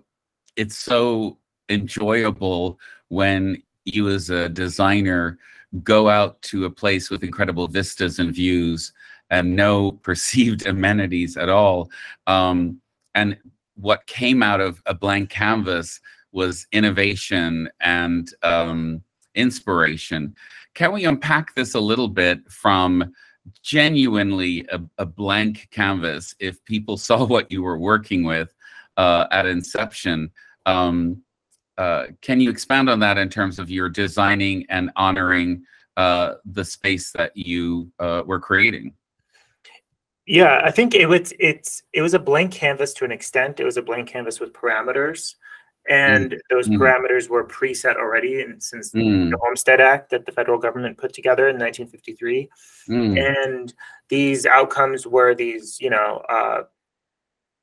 it's 0.55 0.77
so 0.77 1.37
enjoyable 1.69 2.79
when 3.09 3.61
you 3.85 4.07
as 4.09 4.29
a 4.29 4.47
designer 4.49 5.37
go 5.81 6.09
out 6.09 6.41
to 6.43 6.65
a 6.65 6.69
place 6.69 7.09
with 7.09 7.23
incredible 7.23 7.67
vistas 7.67 8.19
and 8.19 8.33
views 8.33 8.93
and 9.29 9.55
no 9.55 9.91
perceived 10.03 10.65
amenities 10.65 11.37
at 11.37 11.49
all. 11.49 11.89
Um, 12.27 12.79
and 13.15 13.37
what 13.75 14.05
came 14.05 14.43
out 14.43 14.61
of 14.61 14.81
a 14.85 14.93
blank 14.93 15.29
canvas 15.29 15.99
was 16.31 16.67
innovation 16.71 17.69
and 17.79 18.29
um, 18.43 19.01
inspiration. 19.35 20.35
Can 20.73 20.91
we 20.91 21.05
unpack 21.05 21.53
this 21.55 21.75
a 21.75 21.79
little 21.79 22.07
bit 22.07 22.39
from 22.51 23.13
genuinely 23.61 24.65
a, 24.71 24.81
a, 24.97 25.05
blank 25.05 25.67
canvas? 25.71 26.35
If 26.39 26.63
people 26.65 26.97
saw 27.07 27.25
what 27.25 27.51
you 27.51 27.63
were 27.63 27.77
working 27.77 28.23
with 28.23 28.53
uh, 28.97 29.27
at 29.31 29.45
inception, 29.45 30.31
um, 30.65 31.21
uh, 31.77 32.07
can 32.21 32.39
you 32.39 32.49
expand 32.49 32.89
on 32.89 32.99
that 32.99 33.17
in 33.17 33.29
terms 33.29 33.59
of 33.59 33.69
your 33.69 33.89
designing 33.89 34.65
and 34.69 34.91
honoring 34.95 35.63
uh, 35.97 36.35
the 36.45 36.63
space 36.63 37.11
that 37.11 37.35
you 37.35 37.91
uh, 37.99 38.23
were 38.25 38.39
creating? 38.39 38.93
Yeah, 40.25 40.61
I 40.63 40.71
think 40.71 40.95
it 40.95 41.07
was 41.07 41.33
it's 41.37 41.83
it 41.91 42.01
was 42.01 42.13
a 42.13 42.19
blank 42.19 42.53
canvas 42.53 42.93
to 42.93 43.05
an 43.05 43.11
extent. 43.11 43.59
It 43.59 43.65
was 43.65 43.75
a 43.75 43.81
blank 43.81 44.07
canvas 44.07 44.39
with 44.39 44.53
parameters, 44.53 45.35
and 45.89 46.31
mm. 46.31 46.37
those 46.49 46.69
mm. 46.69 46.77
parameters 46.77 47.29
were 47.29 47.45
preset 47.45 47.95
already 47.95 48.41
and 48.41 48.61
since 48.61 48.91
mm. 48.91 49.29
the 49.29 49.37
Homestead 49.37 49.81
Act 49.81 50.09
that 50.11 50.25
the 50.25 50.31
federal 50.31 50.57
government 50.57 50.97
put 50.97 51.13
together 51.13 51.47
in 51.47 51.55
1953. 51.55 52.49
Mm. 52.89 53.45
And 53.45 53.73
these 54.09 54.45
outcomes 54.45 55.05
were 55.05 55.35
these, 55.35 55.79
you 55.81 55.89
know, 55.89 56.23
uh, 56.29 56.63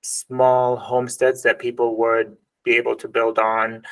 small 0.02 0.76
homesteads 0.76 1.42
that 1.42 1.58
people 1.58 1.96
would 1.96 2.36
be 2.64 2.76
able 2.76 2.96
to 2.96 3.08
build 3.08 3.38
on 3.38 3.82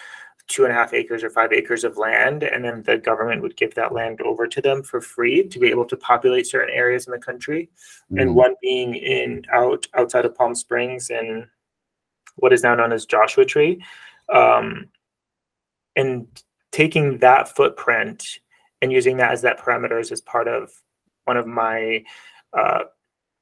two 0.49 0.64
and 0.64 0.73
a 0.73 0.75
half 0.75 0.94
acres 0.94 1.23
or 1.23 1.28
five 1.28 1.52
acres 1.52 1.85
of 1.85 1.99
land, 1.99 2.42
and 2.42 2.64
then 2.64 2.82
the 2.85 2.97
government 2.97 3.42
would 3.42 3.56
give 3.56 3.75
that 3.75 3.92
land 3.92 4.20
over 4.23 4.47
to 4.47 4.62
them 4.62 4.82
for 4.82 5.00
free 5.00 5.47
to 5.47 5.58
be 5.58 5.68
able 5.68 5.85
to 5.85 5.97
populate 5.97 6.47
certain 6.47 6.75
areas 6.75 7.06
in 7.06 7.12
the 7.12 7.18
country. 7.18 7.68
Mm. 8.11 8.23
And 8.23 8.35
one 8.35 8.54
being 8.62 8.94
in 8.94 9.44
out 9.52 9.87
outside 9.94 10.25
of 10.25 10.35
Palm 10.35 10.54
Springs 10.54 11.11
and 11.11 11.47
what 12.37 12.52
is 12.52 12.62
now 12.62 12.75
known 12.75 12.92
as 12.92 13.04
Joshua 13.04 13.44
Tree, 13.44 13.82
um, 14.32 14.88
and 15.97 16.26
taking 16.73 17.18
that 17.18 17.54
footprint 17.54 18.40
and 18.80 18.92
using 18.92 19.16
that 19.16 19.32
as 19.32 19.42
that 19.42 19.58
parameters 19.58 20.12
as 20.12 20.20
part 20.20 20.49
of 20.49 20.70
one 21.25 21.37
of 21.37 21.47
my 21.47 22.04
uh, 22.52 22.85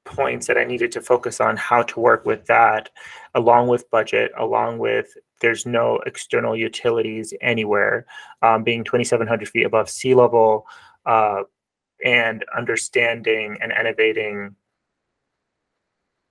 points 0.05 0.47
that 0.47 0.57
I 0.57 0.65
needed 0.65 0.93
to 0.93 1.01
focus 1.03 1.41
on 1.41 1.57
how 1.57 1.83
to 1.83 2.01
work 2.01 2.25
with 2.25 2.47
that, 2.47 2.89
along 3.35 3.69
with 3.69 3.91
budget, 3.91 4.33
along 4.39 4.79
with 4.79 5.17
there's 5.41 5.67
no 5.67 5.99
external 6.07 6.57
utilities 6.57 7.35
anywhere, 7.43 8.07
um, 8.41 8.63
being 8.63 8.85
2,700 8.85 9.49
feet 9.49 9.67
above 9.67 9.91
sea 9.91 10.15
level, 10.15 10.67
uh, 11.05 11.43
and 12.05 12.45
understanding 12.57 13.59
and 13.61 13.73
innovating 13.73 14.55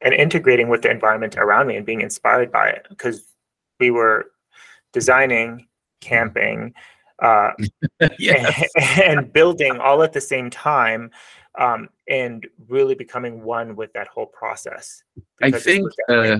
and 0.01 0.13
integrating 0.13 0.69
with 0.69 0.81
the 0.81 0.91
environment 0.91 1.35
around 1.37 1.67
me 1.67 1.75
and 1.75 1.85
being 1.85 2.01
inspired 2.01 2.51
by 2.51 2.67
it. 2.67 2.85
Because 2.89 3.23
we 3.79 3.91
were 3.91 4.27
designing, 4.95 5.67
camping, 5.99 6.73
uh, 7.21 7.51
yes. 8.17 8.63
and, 8.77 9.19
and 9.19 9.33
building 9.33 9.77
all 9.77 10.01
at 10.03 10.13
the 10.13 10.21
same 10.21 10.49
time 10.49 11.11
um, 11.59 11.89
and 12.07 12.47
really 12.69 12.95
becoming 12.95 13.43
one 13.43 13.75
with 13.75 13.91
that 13.91 14.07
whole 14.07 14.25
process. 14.25 15.03
I 15.43 15.51
think 15.51 15.91
uh, 16.09 16.37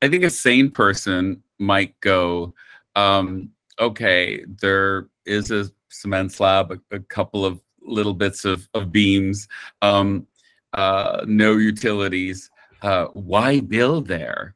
I 0.00 0.08
think 0.08 0.22
a 0.22 0.30
sane 0.30 0.70
person 0.70 1.42
might 1.58 1.98
go, 2.00 2.54
um, 2.94 3.50
okay, 3.80 4.44
there 4.60 5.08
is 5.26 5.50
a 5.50 5.68
cement 5.88 6.30
slab, 6.30 6.70
a, 6.70 6.96
a 6.96 7.00
couple 7.00 7.44
of 7.44 7.60
little 7.80 8.14
bits 8.14 8.44
of, 8.44 8.68
of 8.74 8.92
beams, 8.92 9.48
um, 9.82 10.28
uh, 10.74 11.24
no 11.26 11.56
utilities. 11.56 12.50
Uh, 12.82 13.06
why 13.14 13.60
build 13.60 14.06
there? 14.06 14.54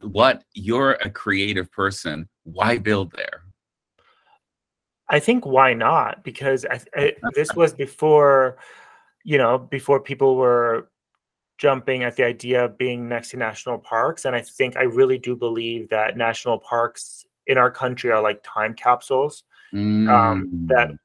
What 0.00 0.44
you're 0.52 0.92
a 0.92 1.10
creative 1.10 1.70
person. 1.70 2.28
Why 2.44 2.78
build 2.78 3.12
there? 3.12 3.42
I 5.08 5.20
think 5.20 5.46
why 5.46 5.74
not? 5.74 6.24
Because 6.24 6.64
I, 6.68 6.80
I, 6.94 7.12
this 7.34 7.52
was 7.56 7.72
before, 7.72 8.56
you 9.22 9.38
know, 9.38 9.58
before 9.58 10.00
people 10.00 10.36
were 10.36 10.88
jumping 11.58 12.02
at 12.02 12.16
the 12.16 12.24
idea 12.24 12.64
of 12.64 12.78
being 12.78 13.08
next 13.08 13.30
to 13.30 13.36
national 13.36 13.78
parks. 13.78 14.24
And 14.24 14.34
I 14.34 14.40
think 14.40 14.76
I 14.76 14.82
really 14.82 15.18
do 15.18 15.36
believe 15.36 15.88
that 15.90 16.16
national 16.16 16.58
parks 16.58 17.24
in 17.46 17.58
our 17.58 17.70
country 17.70 18.10
are 18.10 18.22
like 18.22 18.42
time 18.42 18.74
capsules 18.74 19.44
mm. 19.72 20.08
um, 20.08 20.50
that 20.66 20.88
mm. 20.88 20.98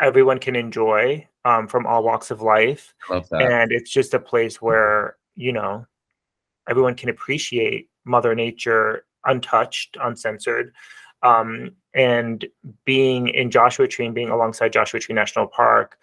everyone 0.00 0.38
can 0.38 0.56
enjoy 0.56 1.26
um, 1.44 1.66
from 1.68 1.86
all 1.86 2.02
walks 2.02 2.30
of 2.30 2.42
life. 2.42 2.94
And 3.32 3.72
it's 3.72 3.90
just 3.90 4.14
a 4.14 4.18
place 4.20 4.60
where, 4.60 5.16
you 5.36 5.52
know, 5.52 5.86
everyone 6.68 6.94
can 6.94 7.08
appreciate 7.08 7.88
Mother 8.04 8.34
Nature 8.34 9.04
untouched, 9.24 9.96
uncensored. 10.00 10.72
Um, 11.22 11.72
and 11.94 12.46
being 12.84 13.28
in 13.28 13.50
Joshua 13.50 13.88
Tree 13.88 14.06
and 14.06 14.14
being 14.14 14.30
alongside 14.30 14.72
Joshua 14.72 15.00
Tree 15.00 15.14
National 15.14 15.46
Park, 15.46 15.98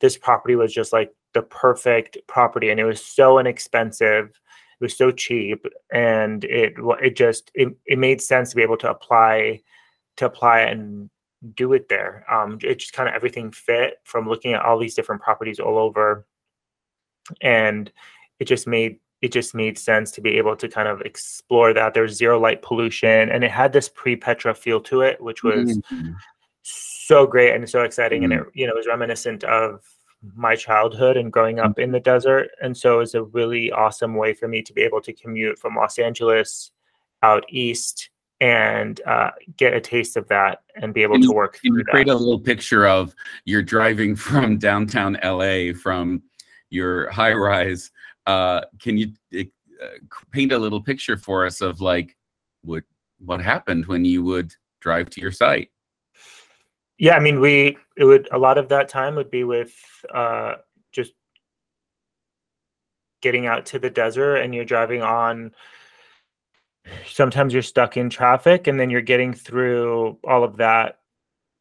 this 0.00 0.16
property 0.16 0.56
was 0.56 0.72
just 0.72 0.92
like 0.92 1.12
the 1.34 1.42
perfect 1.42 2.18
property, 2.26 2.70
and 2.70 2.78
it 2.78 2.84
was 2.84 3.04
so 3.04 3.38
inexpensive. 3.38 4.28
It 4.28 4.84
was 4.84 4.96
so 4.96 5.10
cheap, 5.10 5.64
and 5.92 6.44
it 6.44 6.74
it 7.00 7.16
just 7.16 7.50
it, 7.54 7.68
it 7.86 7.98
made 7.98 8.20
sense 8.20 8.50
to 8.50 8.56
be 8.56 8.62
able 8.62 8.76
to 8.78 8.90
apply 8.90 9.62
to 10.16 10.26
apply 10.26 10.60
and 10.60 11.08
do 11.54 11.72
it 11.72 11.88
there. 11.88 12.24
Um, 12.30 12.58
it 12.62 12.78
just 12.78 12.92
kind 12.92 13.08
of 13.08 13.14
everything 13.14 13.50
fit 13.50 13.94
from 14.04 14.28
looking 14.28 14.52
at 14.52 14.62
all 14.62 14.78
these 14.78 14.94
different 14.94 15.22
properties 15.22 15.58
all 15.58 15.78
over, 15.78 16.26
and 17.40 17.90
it 18.38 18.44
just 18.44 18.66
made 18.66 18.98
it 19.22 19.32
just 19.32 19.54
made 19.54 19.78
sense 19.78 20.10
to 20.10 20.20
be 20.20 20.36
able 20.36 20.56
to 20.56 20.68
kind 20.68 20.88
of 20.88 21.00
explore 21.02 21.72
that. 21.72 21.94
There's 21.94 22.16
zero 22.16 22.38
light 22.40 22.60
pollution, 22.60 23.30
and 23.30 23.44
it 23.44 23.50
had 23.50 23.72
this 23.72 23.88
pre-Petra 23.88 24.54
feel 24.54 24.80
to 24.82 25.02
it, 25.02 25.20
which 25.20 25.44
was 25.44 25.78
mm-hmm. 25.78 26.10
so 26.62 27.26
great 27.26 27.54
and 27.54 27.68
so 27.68 27.82
exciting, 27.82 28.22
mm-hmm. 28.22 28.32
and 28.32 28.40
it 28.42 28.46
you 28.54 28.66
know 28.66 28.74
was 28.74 28.86
reminiscent 28.86 29.44
of 29.44 29.84
my 30.36 30.54
childhood 30.54 31.16
and 31.16 31.32
growing 31.32 31.60
up 31.60 31.78
in 31.78 31.92
the 31.92 32.00
desert, 32.00 32.50
and 32.60 32.76
so 32.76 32.96
it 32.96 32.98
was 32.98 33.14
a 33.14 33.22
really 33.22 33.70
awesome 33.70 34.16
way 34.16 34.34
for 34.34 34.48
me 34.48 34.60
to 34.60 34.72
be 34.72 34.82
able 34.82 35.00
to 35.00 35.12
commute 35.12 35.58
from 35.58 35.76
Los 35.76 35.98
Angeles 35.98 36.72
out 37.22 37.44
east 37.48 38.10
and 38.40 39.00
uh, 39.06 39.30
get 39.56 39.72
a 39.72 39.80
taste 39.80 40.16
of 40.16 40.26
that 40.26 40.62
and 40.74 40.92
be 40.92 41.04
able 41.04 41.20
to 41.20 41.30
work. 41.30 41.60
Can 41.62 41.76
you 41.76 41.84
create 41.84 42.08
a 42.08 42.14
little 42.14 42.40
picture 42.40 42.88
of 42.88 43.14
you're 43.44 43.62
driving 43.62 44.16
from 44.16 44.58
downtown 44.58 45.16
LA 45.22 45.72
from 45.80 46.24
your 46.68 47.08
high 47.10 47.34
rise 47.34 47.92
uh, 48.26 48.62
can 48.80 48.98
you 48.98 49.12
uh, 49.38 49.44
paint 50.30 50.52
a 50.52 50.58
little 50.58 50.80
picture 50.80 51.16
for 51.16 51.44
us 51.46 51.60
of 51.60 51.80
like 51.80 52.16
what 52.62 52.84
what 53.18 53.40
happened 53.40 53.86
when 53.86 54.04
you 54.04 54.22
would 54.22 54.54
drive 54.80 55.10
to 55.10 55.20
your 55.20 55.32
site? 55.32 55.70
Yeah, 56.98 57.16
I 57.16 57.20
mean, 57.20 57.40
we 57.40 57.76
it 57.96 58.04
would 58.04 58.28
a 58.32 58.38
lot 58.38 58.58
of 58.58 58.68
that 58.68 58.88
time 58.88 59.16
would 59.16 59.30
be 59.30 59.44
with 59.44 59.74
uh, 60.14 60.54
just 60.92 61.12
getting 63.20 63.46
out 63.46 63.66
to 63.66 63.78
the 63.78 63.90
desert, 63.90 64.36
and 64.36 64.54
you're 64.54 64.64
driving 64.64 65.02
on. 65.02 65.52
Sometimes 67.06 67.52
you're 67.52 67.62
stuck 67.62 67.96
in 67.96 68.10
traffic, 68.10 68.66
and 68.66 68.78
then 68.78 68.90
you're 68.90 69.00
getting 69.00 69.32
through 69.32 70.18
all 70.24 70.44
of 70.44 70.56
that 70.58 70.98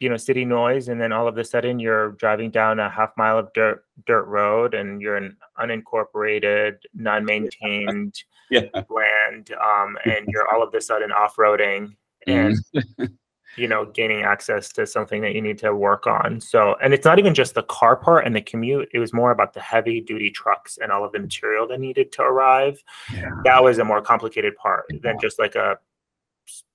you 0.02 0.10
know 0.10 0.18
city 0.18 0.44
noise 0.44 0.88
and 0.88 1.00
then 1.00 1.12
all 1.12 1.28
of 1.28 1.38
a 1.38 1.44
sudden 1.44 1.80
you're 1.80 2.14
driving 2.14 2.50
down 2.50 2.80
a 2.80 2.90
half 2.90 3.12
mile 3.18 3.38
of 3.38 3.54
dirt 3.54 3.86
dirt 4.08 4.24
road 4.24 4.74
and 4.74 5.00
you're 5.00 5.16
an 5.16 5.38
unincorporated 5.60 6.78
non-maintained 6.94 8.24
Yeah. 8.52 8.64
land, 8.90 9.54
um, 9.54 9.98
and 10.04 10.28
you're 10.28 10.46
all 10.54 10.62
of 10.62 10.74
a 10.74 10.82
sudden 10.82 11.10
off 11.14 11.38
roading 11.38 11.96
and 12.28 12.58
you 13.56 13.66
know 13.66 13.86
gaining 13.86 14.24
access 14.24 14.74
to 14.74 14.86
something 14.86 15.22
that 15.22 15.34
you 15.34 15.42
need 15.42 15.58
to 15.60 15.74
work 15.74 16.06
on. 16.06 16.42
So, 16.42 16.76
and 16.84 16.94
it's 16.94 17.06
not 17.06 17.18
even 17.18 17.34
just 17.34 17.56
the 17.56 17.64
car 17.64 17.96
part 17.96 18.26
and 18.26 18.36
the 18.36 18.42
commute; 18.42 18.90
it 18.94 19.00
was 19.00 19.14
more 19.14 19.32
about 19.32 19.54
the 19.54 19.62
heavy 19.62 20.02
duty 20.02 20.30
trucks 20.30 20.78
and 20.82 20.92
all 20.92 21.06
of 21.06 21.14
the 21.14 21.20
material 21.20 21.66
that 21.70 21.80
needed 21.80 22.12
to 22.12 22.24
arrive. 22.24 22.84
Yeah. 23.14 23.30
That 23.46 23.64
was 23.64 23.78
a 23.78 23.86
more 23.86 24.02
complicated 24.02 24.58
part 24.58 24.84
than 25.02 25.18
just 25.22 25.40
like 25.40 25.56
a 25.56 25.80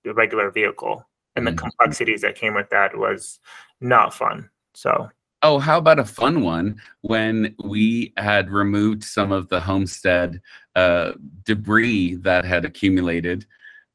regular 0.07 0.51
vehicle, 0.51 1.05
and 1.37 1.47
the 1.47 1.53
Mhm. 1.53 1.59
complexities 1.59 2.23
that 2.23 2.35
came 2.35 2.55
with 2.55 2.71
that 2.71 2.97
was 2.97 3.39
not 3.81 4.15
fun. 4.15 4.51
So. 4.75 5.11
Oh, 5.43 5.59
how 5.59 5.79
about 5.79 5.99
a 5.99 6.05
fun 6.05 6.43
one 6.43 6.81
when 7.03 7.55
we 7.63 8.13
had 8.17 8.51
removed 8.51 9.05
some 9.05 9.31
of 9.33 9.49
the 9.49 9.61
homestead 9.61 10.41
uh, 10.75 11.13
debris 11.45 12.17
that 12.17 12.45
had 12.45 12.65
accumulated 12.65 13.47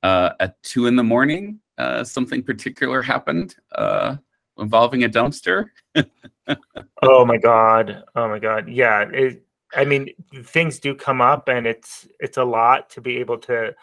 uh, 0.03 0.31
at 0.39 0.61
two 0.63 0.87
in 0.87 0.95
the 0.95 1.03
morning? 1.03 1.59
Uh, 1.77 2.03
something 2.03 2.43
particular 2.43 3.01
happened 3.01 3.55
uh, 3.73 4.15
involving 4.57 5.03
a 5.03 5.09
dumpster. 5.09 5.69
Oh 7.03 7.25
my 7.25 7.37
god. 7.37 8.03
Oh 8.15 8.27
my 8.27 8.37
god. 8.37 8.69
Yeah. 8.69 9.09
It, 9.09 9.43
I 9.73 9.85
mean, 9.85 10.09
things 10.43 10.79
do 10.79 10.93
come 10.93 11.19
up, 11.21 11.47
and 11.47 11.65
it's 11.65 12.07
it's 12.19 12.37
a 12.37 12.43
lot 12.43 12.89
to 12.91 13.01
be 13.01 13.17
able 13.17 13.39
to, 13.39 13.73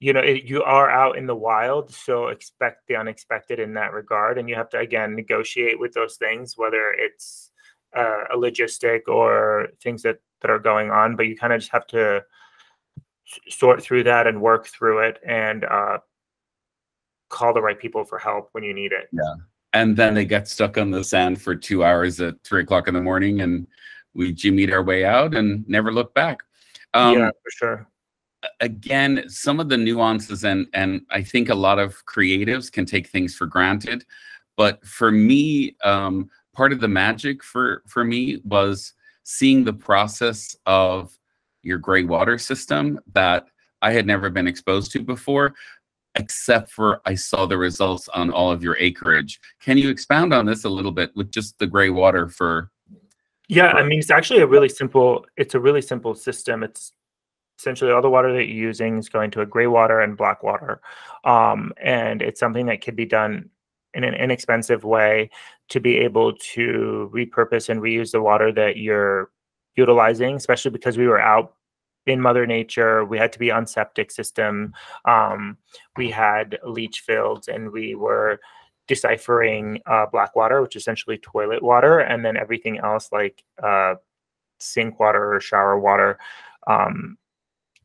you 0.00 0.12
know, 0.12 0.20
it, 0.20 0.44
you 0.44 0.62
are 0.62 0.90
out 0.90 1.18
in 1.18 1.26
the 1.26 1.34
wild, 1.34 1.92
so 1.92 2.28
expect 2.28 2.86
the 2.86 2.96
unexpected 2.96 3.58
in 3.58 3.74
that 3.74 3.92
regard, 3.92 4.38
and 4.38 4.48
you 4.48 4.54
have 4.54 4.70
to 4.70 4.78
again 4.78 5.16
negotiate 5.16 5.78
with 5.78 5.92
those 5.92 6.16
things, 6.16 6.56
whether 6.56 6.92
it's 6.92 7.50
uh, 7.96 8.24
a 8.32 8.36
logistic 8.36 9.08
or 9.08 9.68
things 9.82 10.02
that 10.02 10.18
that 10.40 10.50
are 10.50 10.60
going 10.60 10.90
on. 10.90 11.16
But 11.16 11.26
you 11.26 11.36
kind 11.36 11.52
of 11.52 11.60
just 11.60 11.72
have 11.72 11.86
to 11.88 12.24
sort 13.48 13.82
through 13.82 14.04
that 14.04 14.26
and 14.26 14.40
work 14.40 14.68
through 14.68 15.00
it, 15.00 15.18
and 15.26 15.64
uh, 15.64 15.98
call 17.28 17.52
the 17.52 17.62
right 17.62 17.78
people 17.78 18.04
for 18.04 18.18
help 18.18 18.50
when 18.52 18.62
you 18.62 18.74
need 18.74 18.92
it. 18.92 19.08
Yeah. 19.12 19.34
And 19.74 19.96
then 19.96 20.14
they 20.14 20.24
get 20.24 20.48
stuck 20.48 20.78
on 20.78 20.90
the 20.90 21.04
sand 21.04 21.42
for 21.42 21.54
two 21.54 21.84
hours 21.84 22.20
at 22.20 22.42
three 22.42 22.62
o'clock 22.62 22.88
in 22.88 22.94
the 22.94 23.02
morning, 23.02 23.40
and 23.40 23.66
we 24.14 24.32
jimmied 24.32 24.72
our 24.72 24.82
way 24.82 25.04
out 25.04 25.34
and 25.34 25.68
never 25.68 25.92
looked 25.92 26.14
back. 26.14 26.38
Um, 26.94 27.18
yeah, 27.18 27.30
for 27.30 27.50
sure. 27.50 27.87
Again 28.60 29.24
some 29.28 29.58
of 29.58 29.68
the 29.68 29.76
nuances 29.76 30.44
and 30.44 30.66
and 30.72 31.00
i 31.10 31.22
think 31.22 31.48
a 31.48 31.54
lot 31.54 31.78
of 31.78 32.04
creatives 32.06 32.70
can 32.70 32.84
take 32.84 33.08
things 33.08 33.34
for 33.34 33.46
granted 33.46 34.04
but 34.56 34.84
for 34.86 35.10
me 35.10 35.74
um 35.82 36.28
part 36.52 36.72
of 36.72 36.80
the 36.80 36.88
magic 36.88 37.42
for 37.42 37.82
for 37.86 38.04
me 38.04 38.40
was 38.44 38.94
seeing 39.24 39.64
the 39.64 39.72
process 39.72 40.56
of 40.66 41.18
your 41.62 41.78
gray 41.78 42.04
water 42.04 42.38
system 42.38 43.00
that 43.12 43.46
i 43.82 43.90
had 43.90 44.06
never 44.06 44.30
been 44.30 44.46
exposed 44.46 44.92
to 44.92 45.00
before 45.00 45.52
except 46.14 46.70
for 46.70 47.00
i 47.06 47.14
saw 47.14 47.44
the 47.44 47.58
results 47.58 48.08
on 48.10 48.30
all 48.30 48.52
of 48.52 48.62
your 48.62 48.76
acreage 48.76 49.40
can 49.60 49.76
you 49.76 49.90
expound 49.90 50.32
on 50.32 50.46
this 50.46 50.64
a 50.64 50.68
little 50.68 50.92
bit 50.92 51.10
with 51.16 51.30
just 51.32 51.58
the 51.58 51.66
gray 51.66 51.90
water 51.90 52.28
for 52.28 52.70
Yeah, 53.48 53.68
I 53.68 53.82
mean, 53.82 53.98
it's 53.98 54.10
actually 54.10 54.40
a 54.40 54.46
really 54.46 54.68
simple. 54.68 55.24
It's 55.38 55.54
a 55.54 55.60
really 55.60 55.80
simple 55.80 56.14
system. 56.14 56.62
It's 56.62 56.92
essentially 57.58 57.90
all 57.90 58.02
the 58.02 58.10
water 58.10 58.32
that 58.32 58.46
you're 58.46 58.68
using 58.68 58.98
is 58.98 59.08
going 59.08 59.30
to 59.32 59.40
a 59.40 59.46
gray 59.46 59.66
water 59.66 60.00
and 60.00 60.16
black 60.16 60.42
water, 60.42 60.80
um, 61.24 61.72
and 61.82 62.22
it's 62.22 62.40
something 62.40 62.66
that 62.66 62.80
can 62.80 62.94
be 62.94 63.04
done 63.04 63.50
in 63.94 64.04
an 64.04 64.14
inexpensive 64.14 64.84
way 64.84 65.30
to 65.68 65.80
be 65.80 65.98
able 65.98 66.34
to 66.34 67.10
repurpose 67.12 67.68
and 67.68 67.80
reuse 67.80 68.12
the 68.12 68.22
water 68.22 68.52
that 68.52 68.76
you're 68.76 69.30
utilizing. 69.76 70.36
Especially 70.36 70.70
because 70.70 70.96
we 70.96 71.08
were 71.08 71.20
out 71.20 71.54
in 72.06 72.20
Mother 72.20 72.46
Nature, 72.46 73.04
we 73.04 73.18
had 73.18 73.32
to 73.32 73.38
be 73.38 73.50
on 73.50 73.66
septic 73.66 74.10
system. 74.10 74.72
Um, 75.04 75.58
we 75.96 76.10
had 76.10 76.58
leach 76.64 77.00
fields, 77.00 77.48
and 77.48 77.70
we 77.70 77.94
were 77.94 78.40
deciphering 78.86 79.80
uh, 79.86 80.06
black 80.10 80.34
water, 80.34 80.62
which 80.62 80.74
is 80.74 80.82
essentially 80.82 81.18
toilet 81.18 81.62
water, 81.62 81.98
and 81.98 82.24
then 82.24 82.36
everything 82.36 82.78
else 82.78 83.10
like 83.12 83.44
uh, 83.62 83.94
sink 84.58 84.98
water 84.98 85.34
or 85.34 85.40
shower 85.40 85.78
water. 85.78 86.18
Um, 86.66 87.18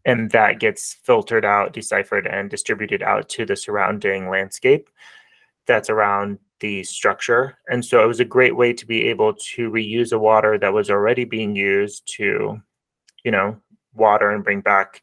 and 0.05 0.31
that 0.31 0.59
gets 0.59 0.93
filtered 0.93 1.45
out, 1.45 1.73
deciphered, 1.73 2.27
and 2.27 2.49
distributed 2.49 3.01
out 3.01 3.29
to 3.29 3.45
the 3.45 3.55
surrounding 3.55 4.29
landscape 4.29 4.89
that's 5.65 5.89
around 5.89 6.39
the 6.59 6.83
structure. 6.83 7.57
And 7.69 7.83
so 7.83 8.03
it 8.03 8.07
was 8.07 8.19
a 8.19 8.25
great 8.25 8.55
way 8.55 8.73
to 8.73 8.85
be 8.85 9.07
able 9.09 9.33
to 9.33 9.69
reuse 9.69 10.09
the 10.09 10.19
water 10.19 10.57
that 10.57 10.73
was 10.73 10.89
already 10.89 11.25
being 11.25 11.55
used 11.55 12.03
to, 12.15 12.61
you 13.23 13.31
know, 13.31 13.57
water 13.93 14.31
and 14.31 14.43
bring 14.43 14.61
back 14.61 15.01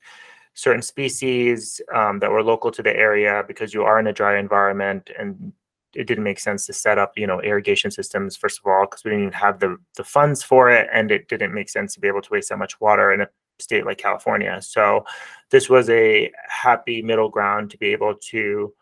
certain 0.54 0.82
species 0.82 1.80
um, 1.94 2.18
that 2.18 2.30
were 2.30 2.42
local 2.42 2.70
to 2.70 2.82
the 2.82 2.94
area 2.94 3.44
because 3.46 3.72
you 3.72 3.82
are 3.82 3.98
in 3.98 4.06
a 4.06 4.12
dry 4.12 4.38
environment 4.38 5.10
and 5.18 5.52
it 5.94 6.06
didn't 6.06 6.24
make 6.24 6.38
sense 6.38 6.66
to 6.66 6.72
set 6.72 6.98
up 6.98 7.12
you 7.16 7.26
know 7.26 7.40
irrigation 7.40 7.90
systems 7.90 8.36
first 8.36 8.58
of 8.58 8.66
all 8.66 8.84
because 8.84 9.02
we 9.04 9.10
didn't 9.10 9.24
even 9.26 9.32
have 9.32 9.58
the 9.58 9.76
the 9.96 10.04
funds 10.04 10.42
for 10.42 10.70
it 10.70 10.88
and 10.92 11.10
it 11.10 11.28
didn't 11.28 11.54
make 11.54 11.68
sense 11.68 11.94
to 11.94 12.00
be 12.00 12.08
able 12.08 12.22
to 12.22 12.32
waste 12.32 12.48
that 12.48 12.58
much 12.58 12.80
water 12.80 13.12
in 13.12 13.20
a 13.22 13.28
state 13.60 13.86
like 13.86 13.98
california. 13.98 14.60
So 14.62 15.04
this 15.50 15.68
was 15.68 15.88
a 15.90 16.30
happy 16.48 17.02
middle 17.02 17.28
ground 17.28 17.70
to 17.70 17.78
be 17.78 17.88
able 17.88 18.14
to 18.30 18.72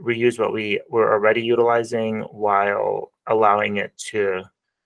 reuse 0.00 0.38
what 0.38 0.52
we 0.52 0.80
were 0.88 1.12
already 1.12 1.42
utilizing 1.42 2.22
while 2.22 3.12
allowing 3.26 3.76
it 3.76 3.96
to 3.98 4.42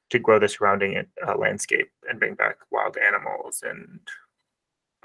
to 0.09 0.19
grow 0.19 0.39
the 0.39 0.49
surrounding 0.49 1.05
uh, 1.27 1.37
landscape 1.37 1.91
and 2.09 2.21
bring 2.21 2.35
back 2.35 2.59
wild 2.71 2.97
animals 2.97 3.63
and 3.67 4.01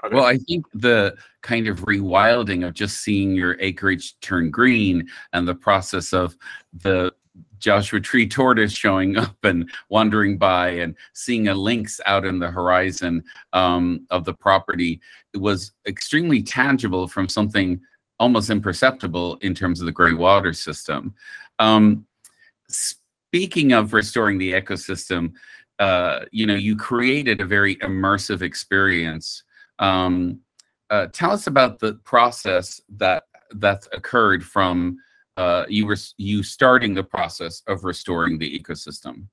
other 0.02 0.16
Well, 0.16 0.24
I 0.24 0.36
think 0.36 0.66
the 0.72 1.16
kind 1.42 1.66
of 1.68 1.80
rewilding 1.80 2.66
of 2.66 2.74
just 2.74 3.00
seeing 3.02 3.32
your 3.32 3.56
acreage 3.60 4.18
turn 4.20 4.50
green 4.50 5.08
and 5.32 5.46
the 5.46 5.54
process 5.54 6.12
of 6.12 6.36
the 6.72 7.12
Joshua 7.58 8.00
Tree 8.00 8.28
tortoise 8.28 8.72
showing 8.72 9.16
up 9.18 9.36
and 9.44 9.70
wandering 9.88 10.38
by 10.38 10.68
and 10.70 10.94
seeing 11.12 11.48
a 11.48 11.54
lynx 11.54 12.00
out 12.06 12.24
in 12.24 12.38
the 12.38 12.50
horizon 12.50 13.24
um, 13.52 14.06
of 14.10 14.24
the 14.24 14.34
property 14.34 15.00
it 15.32 15.38
was 15.38 15.72
extremely 15.86 16.42
tangible 16.42 17.08
from 17.08 17.28
something 17.28 17.80
almost 18.18 18.50
imperceptible 18.50 19.36
in 19.40 19.54
terms 19.54 19.80
of 19.80 19.86
the 19.86 19.92
gray 19.92 20.12
water 20.12 20.52
system. 20.52 21.14
Um, 21.58 22.06
speaking 22.68 23.72
of 23.72 23.94
restoring 23.94 24.38
the 24.38 24.52
ecosystem, 24.52 25.32
uh, 25.78 26.20
you 26.30 26.46
know, 26.46 26.54
you 26.54 26.76
created 26.76 27.40
a 27.40 27.46
very 27.46 27.76
immersive 27.76 28.42
experience 28.42 29.42
um, 29.78 30.40
uh, 30.90 31.06
tell 31.12 31.30
us 31.32 31.46
about 31.46 31.78
the 31.78 31.94
process 32.04 32.80
that 32.96 33.24
that 33.54 33.86
occurred 33.92 34.44
from 34.44 34.98
uh, 35.36 35.64
you 35.68 35.86
were 35.86 35.96
you 36.18 36.42
starting 36.42 36.94
the 36.94 37.02
process 37.04 37.62
of 37.66 37.84
restoring 37.84 38.38
the 38.38 38.58
ecosystem. 38.58 39.26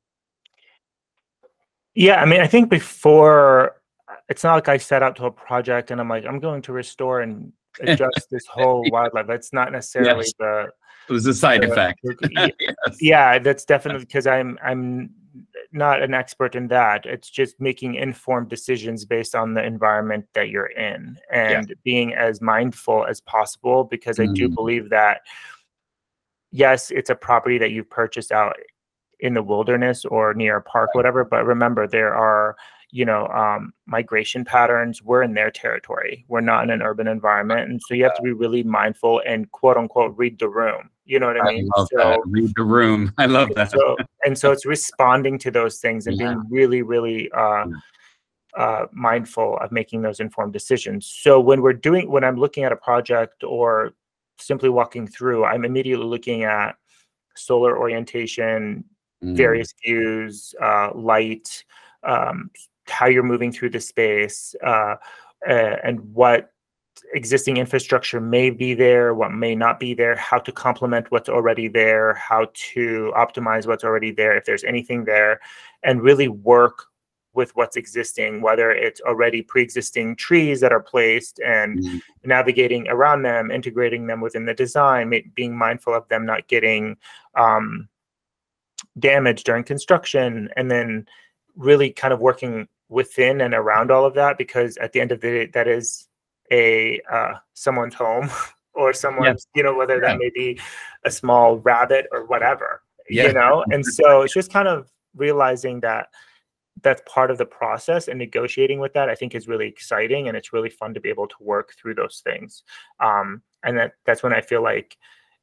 Yeah, 1.96 2.22
I 2.22 2.26
mean, 2.26 2.42
I 2.42 2.48
think 2.48 2.70
before 2.70 3.76
it's 4.30 4.44
not 4.44 4.54
like 4.56 4.70
I 4.70 4.78
set 4.78 5.04
out 5.04 5.16
to 5.18 5.26
a 5.26 5.32
project 5.32 5.92
and 5.92 6.00
I'm 6.00 6.08
like, 6.10 6.26
I'm 6.26 6.40
going 6.40 6.62
to 6.64 6.74
restore 6.74 7.22
and 7.22 7.52
adjust 7.82 8.28
this 8.32 8.46
whole 8.50 8.86
wildlife. 8.92 9.28
That's 9.28 9.52
not 9.54 9.72
necessarily 9.72 10.26
Yes. 10.26 10.34
the 10.40 10.70
It 11.10 11.14
was 11.14 11.26
a 11.26 11.34
side 11.34 11.64
the- 11.64 11.72
effect. 11.72 12.00
the- 12.04 12.54
Yes. 12.60 12.98
yeah, 13.02 13.40
that's 13.40 13.66
definitely 13.66 14.06
because 14.06 14.28
I'm 14.28 14.58
I'm 14.64 15.10
not 15.72 16.02
an 16.02 16.14
expert 16.14 16.56
in 16.56 16.68
that. 16.70 17.06
It's 17.06 17.30
just 17.30 17.60
making 17.60 17.96
informed 17.96 18.50
decisions 18.50 19.06
based 19.06 19.36
on 19.36 19.54
the 19.54 19.64
environment 19.64 20.26
that 20.34 20.50
you're 20.50 20.68
in 20.68 21.18
and 21.32 21.74
being 21.84 22.14
as 22.16 22.42
mindful 22.42 23.06
as 23.06 23.22
possible 23.22 23.84
because 23.84 24.20
I 24.20 24.26
do 24.28 24.50
Mm. 24.50 24.56
believe 24.56 24.90
that 24.90 25.22
yes, 26.52 26.92
it's 26.92 27.10
a 27.10 27.16
property 27.16 27.58
that 27.58 27.72
you've 27.72 27.90
purchased 27.90 28.32
out 28.32 28.56
in 29.20 29.34
the 29.34 29.44
wilderness 29.44 30.06
or 30.06 30.34
near 30.34 30.58
a 30.58 30.62
park, 30.62 30.94
whatever. 30.96 31.24
But 31.26 31.46
remember, 31.46 31.88
there 31.88 32.14
are 32.16 32.56
you 32.92 33.06
know 33.06 33.28
um, 33.28 33.74
migration 33.86 34.44
patterns. 34.46 35.04
We're 35.04 35.24
in 35.24 35.34
their 35.34 35.52
territory. 35.52 36.26
We're 36.28 36.42
not 36.42 36.64
in 36.64 36.70
an 36.70 36.82
urban 36.82 37.08
environment, 37.08 37.70
and 37.70 37.82
so 37.88 37.94
you 37.94 38.04
have 38.04 38.16
to 38.16 38.22
be 38.24 38.32
really 38.34 38.64
mindful 38.64 39.22
and 39.26 39.52
quote 39.52 39.78
unquote 39.78 40.16
read 40.18 40.40
the 40.40 40.50
room. 40.50 40.90
You 41.06 41.20
know 41.20 41.28
what 41.28 41.38
I 41.42 41.48
I 41.50 41.54
mean? 41.54 41.70
love 41.76 41.88
that. 41.98 42.20
Read 42.26 42.54
the 42.56 42.64
room. 42.64 43.14
I 43.18 43.26
love 43.26 43.50
that. 43.56 43.72
so 43.72 43.98
and 44.26 44.38
so 44.38 44.52
it's 44.52 44.66
responding 44.66 45.38
to 45.40 45.52
those 45.52 45.80
things 45.80 46.08
and 46.08 46.20
Yeah. 46.20 46.30
being 46.30 46.44
really 46.50 46.82
really 46.82 47.30
uh, 47.32 47.66
uh, 48.58 48.86
mindful 48.92 49.58
of 49.58 49.72
making 49.72 50.02
those 50.02 50.20
informed 50.20 50.54
decisions 50.54 51.06
so 51.06 51.40
when 51.40 51.62
we're 51.62 51.72
doing 51.74 52.10
when 52.10 52.24
i'm 52.24 52.36
looking 52.36 52.64
at 52.64 52.72
a 52.72 52.76
project 52.76 53.44
or 53.44 53.94
simply 54.40 54.70
walking 54.70 55.08
through 55.08 55.46
i'm 55.46 55.66
immediately 55.66 56.06
looking 56.06 56.44
at 56.44 56.76
solar 57.36 57.78
orientation 57.78 58.84
Mm. 59.24 59.36
various 59.36 59.74
views 59.84 60.56
uh, 60.62 60.92
light 60.96 61.66
um, 62.04 62.50
how 62.88 63.08
you're 63.08 63.22
moving 63.22 63.52
through 63.52 63.70
the 63.70 63.80
space 63.80 64.56
uh, 64.66 64.96
uh, 65.48 65.76
and 65.84 66.00
what 66.14 66.52
existing 67.14 67.58
infrastructure 67.58 68.20
may 68.20 68.50
be 68.50 68.74
there, 68.74 69.14
what 69.14 69.32
may 69.32 69.56
not 69.56 69.80
be 69.80 69.94
there, 69.94 70.16
how 70.16 70.38
to 70.38 70.52
complement 70.52 71.12
what's 71.12 71.30
already 71.30 71.68
there, 71.68 72.14
how 72.14 72.48
to 72.54 73.12
optimize 73.16 73.68
what's 73.68 73.84
already 73.84 74.12
there, 74.12 74.38
if 74.38 74.46
there's 74.46 74.64
anything 74.64 75.06
there, 75.06 75.40
and 75.84 76.02
really 76.02 76.28
work 76.28 76.86
with 77.34 77.56
what's 77.56 77.78
existing, 77.78 78.42
whether 78.42 78.72
it's 78.72 79.02
already 79.02 79.42
pre-existing 79.42 80.16
trees 80.16 80.60
that 80.62 80.72
are 80.72 80.80
placed 80.80 81.40
and 81.40 81.80
mm-hmm. 81.80 81.98
navigating 82.26 82.88
around 82.88 83.22
them, 83.22 83.52
integrating 83.52 84.08
them 84.08 84.20
within 84.20 84.46
the 84.46 84.54
design, 84.54 85.14
being 85.36 85.58
mindful 85.58 85.94
of 85.94 86.08
them 86.10 86.26
not 86.26 86.48
getting 86.48 86.98
um, 87.36 87.88
damaged 88.98 89.46
during 89.46 89.64
construction, 89.64 90.50
and 90.58 90.72
then 90.72 91.08
really 91.56 91.92
kind 91.92 92.14
of 92.14 92.20
working 92.20 92.68
within 92.90 93.42
and 93.42 93.54
around 93.54 93.92
all 93.92 94.06
of 94.06 94.16
that 94.16 94.38
because 94.38 94.76
at 94.78 94.92
the 94.94 95.00
end 95.00 95.12
of 95.12 95.22
the 95.22 95.28
day, 95.28 95.46
that 95.54 95.68
is 95.68 96.08
a 96.52 97.00
uh, 97.12 97.34
someone's 97.54 97.94
home 97.94 98.30
or 98.74 98.92
someone's, 98.92 99.48
yeah. 99.54 99.60
you 99.60 99.64
know, 99.64 99.76
whether 99.78 100.00
that 100.00 100.18
may 100.18 100.32
be 100.34 100.60
a 101.06 101.12
small 101.12 101.58
rabbit 101.60 102.08
or 102.12 102.26
whatever, 102.26 102.82
yeah. 103.10 103.28
you 103.28 103.34
know, 103.34 103.64
and 103.72 103.86
so 103.86 104.24
it's 104.24 104.34
just 104.34 104.52
kind 104.52 104.68
of 104.68 104.92
realizing 105.16 105.80
that 105.82 106.08
that's 106.84 107.02
part 107.06 107.32
of 107.32 107.38
the 107.38 107.46
process 107.46 108.08
and 108.08 108.18
negotiating 108.18 108.80
with 108.80 108.94
that 108.94 109.10
i 109.10 109.16
think 109.16 109.36
is 109.36 109.48
really 109.48 109.68
exciting 109.68 110.28
and 110.28 110.38
it's 110.38 110.54
really 110.54 110.70
fun 110.70 110.94
to 110.94 111.00
be 111.00 111.10
able 111.10 111.28
to 111.28 111.36
work 111.40 111.74
through 111.80 111.96
those 111.96 112.22
things. 112.24 112.64
Um, 113.00 113.42
and 113.64 113.78
that 113.78 113.94
that's 114.06 114.24
when 114.24 114.34
i 114.34 114.42
feel 114.42 114.64
like 114.64 114.98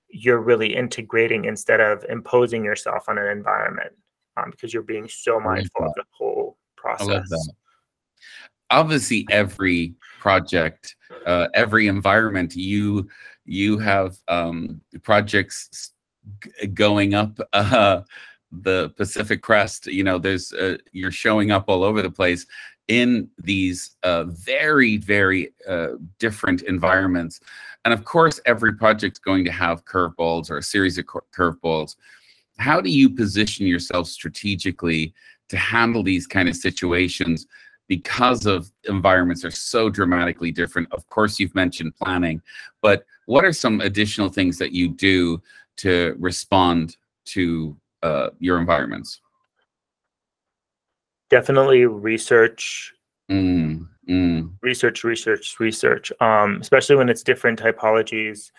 you're 0.09 0.41
really 0.41 0.75
integrating 0.75 1.45
instead 1.45 1.81
of 1.81 2.05
imposing 2.09 2.65
yourself 2.65 3.09
on 3.09 3.19
an 3.19 3.27
environment 3.27 3.93
um, 4.37 4.51
because 4.51 4.73
you're 4.73 4.83
being 4.83 5.09
so 5.09 5.41
mindful 5.41 5.87
of 5.87 5.93
the 5.95 6.05
whole 6.11 6.57
process. 6.77 7.29
obviously 8.71 9.27
every 9.31 9.95
project 10.21 10.97
uh, 11.27 11.49
every 11.55 11.89
environment 11.89 12.55
you 12.55 13.09
you 13.45 13.79
have 13.79 14.17
um, 14.29 14.81
projects 15.03 15.93
going 16.75 17.15
up 17.15 17.39
uh, 17.53 18.03
the 18.63 18.93
Pacific 18.97 19.43
Crest. 19.43 19.87
You 19.87 20.05
know, 20.05 20.19
there's 20.19 20.53
uh, 20.53 20.79
you're 20.93 21.11
showing 21.11 21.51
up 21.51 21.65
all 21.69 21.83
over 21.83 22.03
the 22.03 22.11
place 22.11 22.47
in 22.89 23.29
these 23.39 23.97
uh, 24.03 24.25
very 24.25 24.97
very 24.97 25.53
uh, 25.69 25.89
different 26.19 26.63
environments, 26.63 27.41
and 27.85 27.93
of 27.93 28.05
course, 28.05 28.41
every 28.47 28.75
project's 28.75 29.19
going 29.19 29.45
to 29.45 29.53
have 29.53 29.85
curveballs 29.85 30.51
or 30.51 30.59
a 30.59 30.63
series 30.63 30.99
of 30.99 31.07
curveballs. 31.07 31.97
How 32.59 32.81
do 32.81 32.91
you 32.91 33.11
position 33.11 33.67
yourself 33.67 34.09
strategically 34.09 35.13
to 35.49 35.57
handle 35.57 36.03
these 36.03 36.27
kind 36.27 36.49
of 36.49 36.57
situations? 36.57 37.47
because 37.89 38.47
of 38.47 38.73
environments 38.89 39.45
are 39.45 39.51
so 39.51 39.89
dramatically 39.89 40.51
different. 40.51 40.93
Of 40.93 41.07
course, 41.07 41.39
you've 41.39 41.55
mentioned 41.55 41.95
planning, 41.97 42.43
but 42.83 43.05
what 43.27 43.45
are 43.45 43.53
some 43.53 43.81
additional 43.81 44.29
things 44.29 44.59
that 44.59 44.73
you 44.73 44.89
do 44.89 45.41
to 45.77 46.17
respond 46.19 46.97
to 47.27 47.77
uh, 48.07 48.31
your 48.39 48.59
environments? 48.59 49.21
Definitely 51.29 51.87
research. 51.87 52.93
Mm, 53.31 53.89
mm. 54.09 54.53
Research, 54.63 55.03
research, 55.03 55.57
research. 55.59 56.13
Um, 56.21 56.59
especially 56.61 56.97
when 56.97 57.09
it's 57.09 57.23
different 57.23 57.61
typologies, 57.61 58.53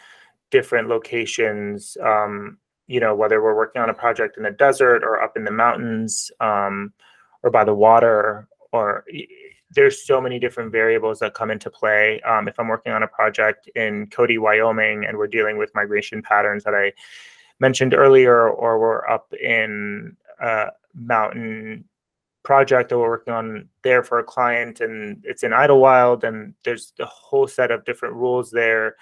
different 0.51 0.89
locations. 0.89 1.97
Um, 2.03 2.57
you 2.87 2.99
know, 2.99 3.15
whether 3.15 3.41
we're 3.41 3.55
working 3.55 3.81
on 3.81 3.89
a 3.89 3.93
project 3.93 4.37
in 4.37 4.43
the 4.43 4.51
desert 4.51 5.03
or 5.03 5.21
up 5.21 5.37
in 5.37 5.43
the 5.43 5.51
mountains, 5.51 6.31
um, 6.39 6.93
or 7.43 7.51
by 7.51 7.63
the 7.63 7.73
water, 7.73 8.47
or 8.71 9.05
there's 9.71 10.05
so 10.05 10.21
many 10.21 10.39
different 10.39 10.71
variables 10.71 11.19
that 11.19 11.33
come 11.33 11.51
into 11.51 11.69
play. 11.69 12.21
Um, 12.21 12.47
if 12.47 12.59
I'm 12.59 12.67
working 12.67 12.93
on 12.93 13.03
a 13.03 13.07
project 13.07 13.69
in 13.75 14.07
Cody, 14.07 14.37
Wyoming, 14.37 15.05
and 15.05 15.17
we're 15.17 15.27
dealing 15.27 15.57
with 15.57 15.75
migration 15.75 16.21
patterns 16.21 16.63
that 16.63 16.73
I 16.73 16.93
mentioned 17.59 17.93
earlier, 17.93 18.49
or 18.49 18.79
we're 18.79 19.07
up 19.07 19.33
in 19.33 20.15
a 20.39 20.67
mountain 20.93 21.85
project 22.43 22.89
that 22.89 22.97
we're 22.97 23.09
working 23.09 23.33
on 23.33 23.67
there 23.83 24.01
for 24.01 24.19
a 24.19 24.23
client 24.23 24.79
and 24.79 25.21
it's 25.25 25.43
in 25.43 25.51
Idyllwild 25.51 26.23
and 26.23 26.53
there's 26.63 26.93
a 26.97 27.05
whole 27.05 27.45
set 27.45 27.71
of 27.71 27.83
different 27.83 28.15
rules 28.15 28.51
there 28.51 28.95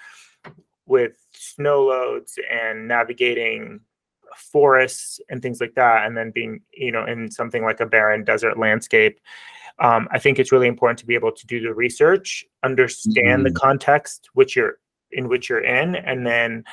with 0.86 1.12
snow 1.32 1.84
loads 1.84 2.40
and 2.50 2.88
navigating 2.88 3.78
forests 4.36 5.20
and 5.30 5.40
things 5.42 5.60
like 5.60 5.74
that 5.76 6.06
and 6.06 6.16
then 6.16 6.32
being 6.32 6.60
you 6.72 6.90
know 6.90 7.06
in 7.06 7.30
something 7.30 7.62
like 7.62 7.78
a 7.78 7.86
barren 7.86 8.24
desert 8.24 8.58
landscape 8.58 9.20
um, 9.78 10.08
i 10.10 10.18
think 10.18 10.38
it's 10.38 10.50
really 10.50 10.66
important 10.66 10.98
to 10.98 11.06
be 11.06 11.14
able 11.14 11.32
to 11.32 11.46
do 11.46 11.60
the 11.60 11.72
research 11.72 12.44
understand 12.64 13.44
mm-hmm. 13.44 13.54
the 13.54 13.60
context 13.60 14.28
which 14.34 14.56
you're 14.56 14.78
in 15.12 15.28
which 15.28 15.48
you're 15.48 15.64
in 15.64 15.94
and 15.94 16.26
then 16.26 16.64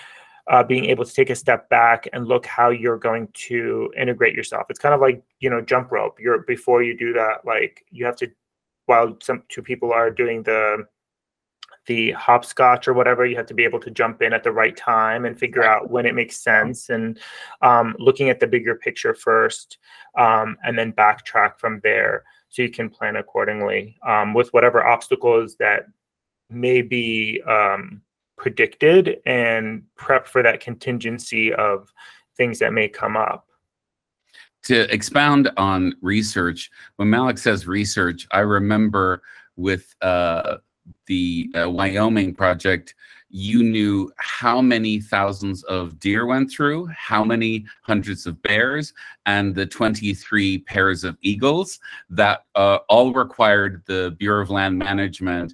uh, 0.49 0.63
being 0.63 0.85
able 0.85 1.05
to 1.05 1.13
take 1.13 1.29
a 1.29 1.35
step 1.35 1.69
back 1.69 2.07
and 2.13 2.27
look 2.27 2.45
how 2.45 2.69
you're 2.69 2.97
going 2.97 3.27
to 3.33 3.91
integrate 3.97 4.35
yourself. 4.35 4.65
It's 4.69 4.79
kind 4.79 4.93
of 4.93 5.01
like 5.01 5.23
you 5.39 5.49
know 5.49 5.61
jump 5.61 5.91
rope. 5.91 6.19
You're 6.19 6.39
before 6.39 6.83
you 6.83 6.97
do 6.97 7.13
that, 7.13 7.45
like 7.45 7.85
you 7.91 8.05
have 8.05 8.15
to. 8.17 8.31
While 8.85 9.17
some 9.21 9.43
two 9.47 9.61
people 9.61 9.93
are 9.93 10.11
doing 10.11 10.43
the 10.43 10.85
the 11.85 12.11
hopscotch 12.11 12.87
or 12.87 12.93
whatever, 12.93 13.25
you 13.25 13.35
have 13.35 13.45
to 13.45 13.53
be 13.53 13.63
able 13.63 13.79
to 13.79 13.91
jump 13.91 14.21
in 14.21 14.33
at 14.33 14.43
the 14.43 14.51
right 14.51 14.75
time 14.75 15.25
and 15.25 15.37
figure 15.37 15.63
out 15.63 15.89
when 15.89 16.05
it 16.05 16.15
makes 16.15 16.39
sense 16.39 16.89
and 16.89 17.19
um, 17.61 17.95
looking 17.99 18.29
at 18.29 18.39
the 18.39 18.47
bigger 18.47 18.75
picture 18.75 19.13
first, 19.13 19.77
um, 20.17 20.57
and 20.63 20.77
then 20.77 20.93
backtrack 20.93 21.57
from 21.59 21.79
there 21.83 22.23
so 22.49 22.61
you 22.61 22.69
can 22.69 22.89
plan 22.89 23.15
accordingly 23.15 23.97
um, 24.05 24.33
with 24.33 24.53
whatever 24.53 24.85
obstacles 24.85 25.55
that 25.55 25.87
may 26.49 26.81
be 26.81 27.41
um, 27.47 28.01
predicted 28.37 29.17
and 29.25 29.83
prep 29.95 30.27
for 30.27 30.43
that 30.43 30.59
contingency 30.59 31.53
of 31.53 31.91
things 32.35 32.59
that 32.59 32.73
may 32.73 32.87
come 32.87 33.15
up. 33.15 33.47
To 34.63 34.91
expound 34.93 35.51
on 35.57 35.93
research, 36.01 36.71
when 36.95 37.09
Malek 37.09 37.37
says 37.37 37.67
research, 37.67 38.27
I 38.31 38.39
remember 38.39 39.21
with 39.57 39.93
uh, 40.01 40.57
the 41.07 41.51
uh, 41.55 41.69
Wyoming 41.69 42.33
project, 42.33 42.95
you 43.29 43.63
knew 43.63 44.11
how 44.17 44.61
many 44.61 45.01
thousands 45.01 45.63
of 45.63 45.99
deer 45.99 46.27
went 46.27 46.51
through, 46.51 46.87
how 46.95 47.23
many 47.23 47.65
hundreds 47.81 48.27
of 48.27 48.41
bears, 48.43 48.93
and 49.25 49.55
the 49.55 49.65
23 49.65 50.59
pairs 50.59 51.03
of 51.03 51.17
eagles 51.21 51.79
that 52.11 52.45
uh, 52.53 52.77
all 52.89 53.11
required 53.11 53.81
the 53.87 54.15
Bureau 54.19 54.43
of 54.43 54.51
Land 54.51 54.77
Management 54.77 55.53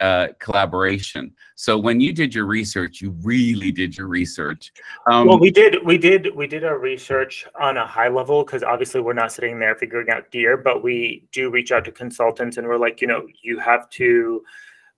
uh, 0.00 0.28
collaboration. 0.38 1.32
So 1.54 1.78
when 1.78 2.00
you 2.00 2.12
did 2.12 2.34
your 2.34 2.46
research, 2.46 3.00
you 3.00 3.10
really 3.22 3.70
did 3.70 3.96
your 3.96 4.08
research. 4.08 4.72
Um, 5.10 5.28
well, 5.28 5.38
we 5.38 5.50
did, 5.50 5.84
we 5.84 5.98
did, 5.98 6.34
we 6.34 6.46
did 6.46 6.64
our 6.64 6.78
research 6.78 7.46
on 7.60 7.76
a 7.76 7.86
high 7.86 8.08
level 8.08 8.44
because 8.44 8.62
obviously 8.62 9.00
we're 9.00 9.12
not 9.12 9.32
sitting 9.32 9.58
there 9.58 9.74
figuring 9.76 10.10
out 10.10 10.30
deer, 10.30 10.56
but 10.56 10.82
we 10.82 11.26
do 11.32 11.50
reach 11.50 11.72
out 11.72 11.84
to 11.84 11.92
consultants 11.92 12.56
and 12.56 12.66
we're 12.66 12.78
like, 12.78 13.00
you 13.00 13.06
know, 13.06 13.26
you 13.42 13.58
have 13.58 13.88
to 13.90 14.42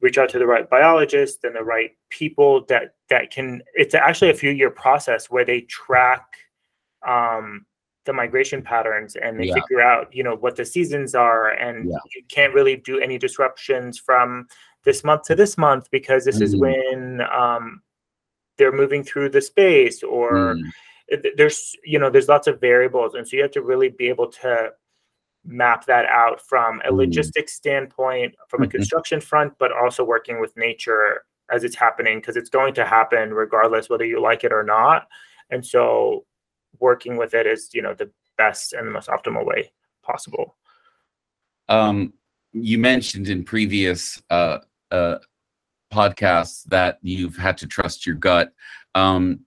reach 0.01 0.19
out 0.19 0.29
to 0.31 0.39
the 0.39 0.47
right 0.47 0.69
biologist 0.69 1.45
and 1.45 1.57
the 1.57 1.65
right 1.65 1.91
people 2.11 2.65
that 2.69 2.95
that 3.09 3.31
can. 3.31 3.63
It's 3.75 3.95
actually 3.95 4.31
a 4.31 4.35
few 4.35 4.51
year 4.51 4.71
process 4.71 5.31
where 5.31 5.45
they 5.45 5.63
track. 5.63 6.27
Um, 7.07 7.67
the 8.07 8.13
migration 8.13 8.63
patterns 8.63 9.17
and 9.17 9.39
they 9.39 9.47
yeah. 9.47 9.55
figure 9.55 9.81
out 9.81 10.09
you 10.15 10.23
know 10.23 10.37
what 10.37 10.57
the 10.57 10.65
seasons 10.65 11.15
are 11.15 11.51
and 11.51 11.91
yeah. 11.91 11.97
you 12.15 12.23
can't 12.29 12.55
really 12.55 12.77
do 12.77 12.99
any 13.01 13.19
disruptions 13.19 13.99
from 13.99 14.47
this 14.85 15.05
month 15.05 15.25
to 15.25 15.35
this 15.35 15.59
month 15.59 15.89
because 15.91 16.25
this 16.25 16.39
mm. 16.39 16.43
is 16.43 16.57
when 16.57 17.21
um, 17.33 17.83
they're 18.57 18.73
moving 18.73 19.03
through 19.03 19.29
the 19.29 19.41
space 19.41 20.03
or 20.03 20.55
mm. 20.55 20.63
there's 21.37 21.77
you 21.85 21.99
know 21.99 22.09
there's 22.09 22.29
lots 22.29 22.47
of 22.47 22.61
variables 22.61 23.15
and 23.15 23.29
so 23.29 23.37
you 23.37 23.43
have 23.43 23.51
to 23.51 23.63
really 23.63 23.89
be 23.89 24.09
able 24.09 24.29
to 24.29 24.71
map 25.45 25.85
that 25.87 26.07
out 26.07 26.41
from 26.41 26.81
a 26.85 26.91
mm. 26.91 26.97
logistics 26.97 27.53
standpoint 27.53 28.35
from 28.49 28.63
a 28.63 28.67
mm-hmm. 28.67 28.71
construction 28.71 29.21
front 29.21 29.53
but 29.59 29.71
also 29.73 30.03
working 30.05 30.41
with 30.41 30.57
nature 30.57 31.25
as 31.53 31.63
it's 31.63 31.77
happening 31.77 32.19
because 32.19 32.37
it's 32.37 32.51
going 32.51 32.75
to 32.75 32.85
happen 32.85 33.35
regardless 33.35 33.89
whether 33.89 34.05
you 34.05 34.21
like 34.21 34.45
it 34.45 34.53
or 34.53 34.63
not 34.63 35.07
and 35.51 35.65
so 35.65 36.25
working 36.81 37.17
with 37.17 37.35
it 37.35 37.47
is 37.47 37.71
you 37.73 37.83
know 37.83 37.95
the 37.95 38.11
best 38.37 38.73
and 38.73 38.87
the 38.87 38.91
most 38.91 39.09
optimal 39.09 39.45
way 39.45 39.71
possible 40.03 40.57
um, 41.69 42.13
you 42.53 42.79
mentioned 42.79 43.29
in 43.29 43.45
previous 43.45 44.23
uh, 44.31 44.59
uh, 44.91 45.17
podcasts 45.93 46.65
that 46.65 46.99
you've 47.03 47.37
had 47.37 47.59
to 47.59 47.67
trust 47.67 48.07
your 48.07 48.17
gut. 48.17 48.53
Um, 48.95 49.41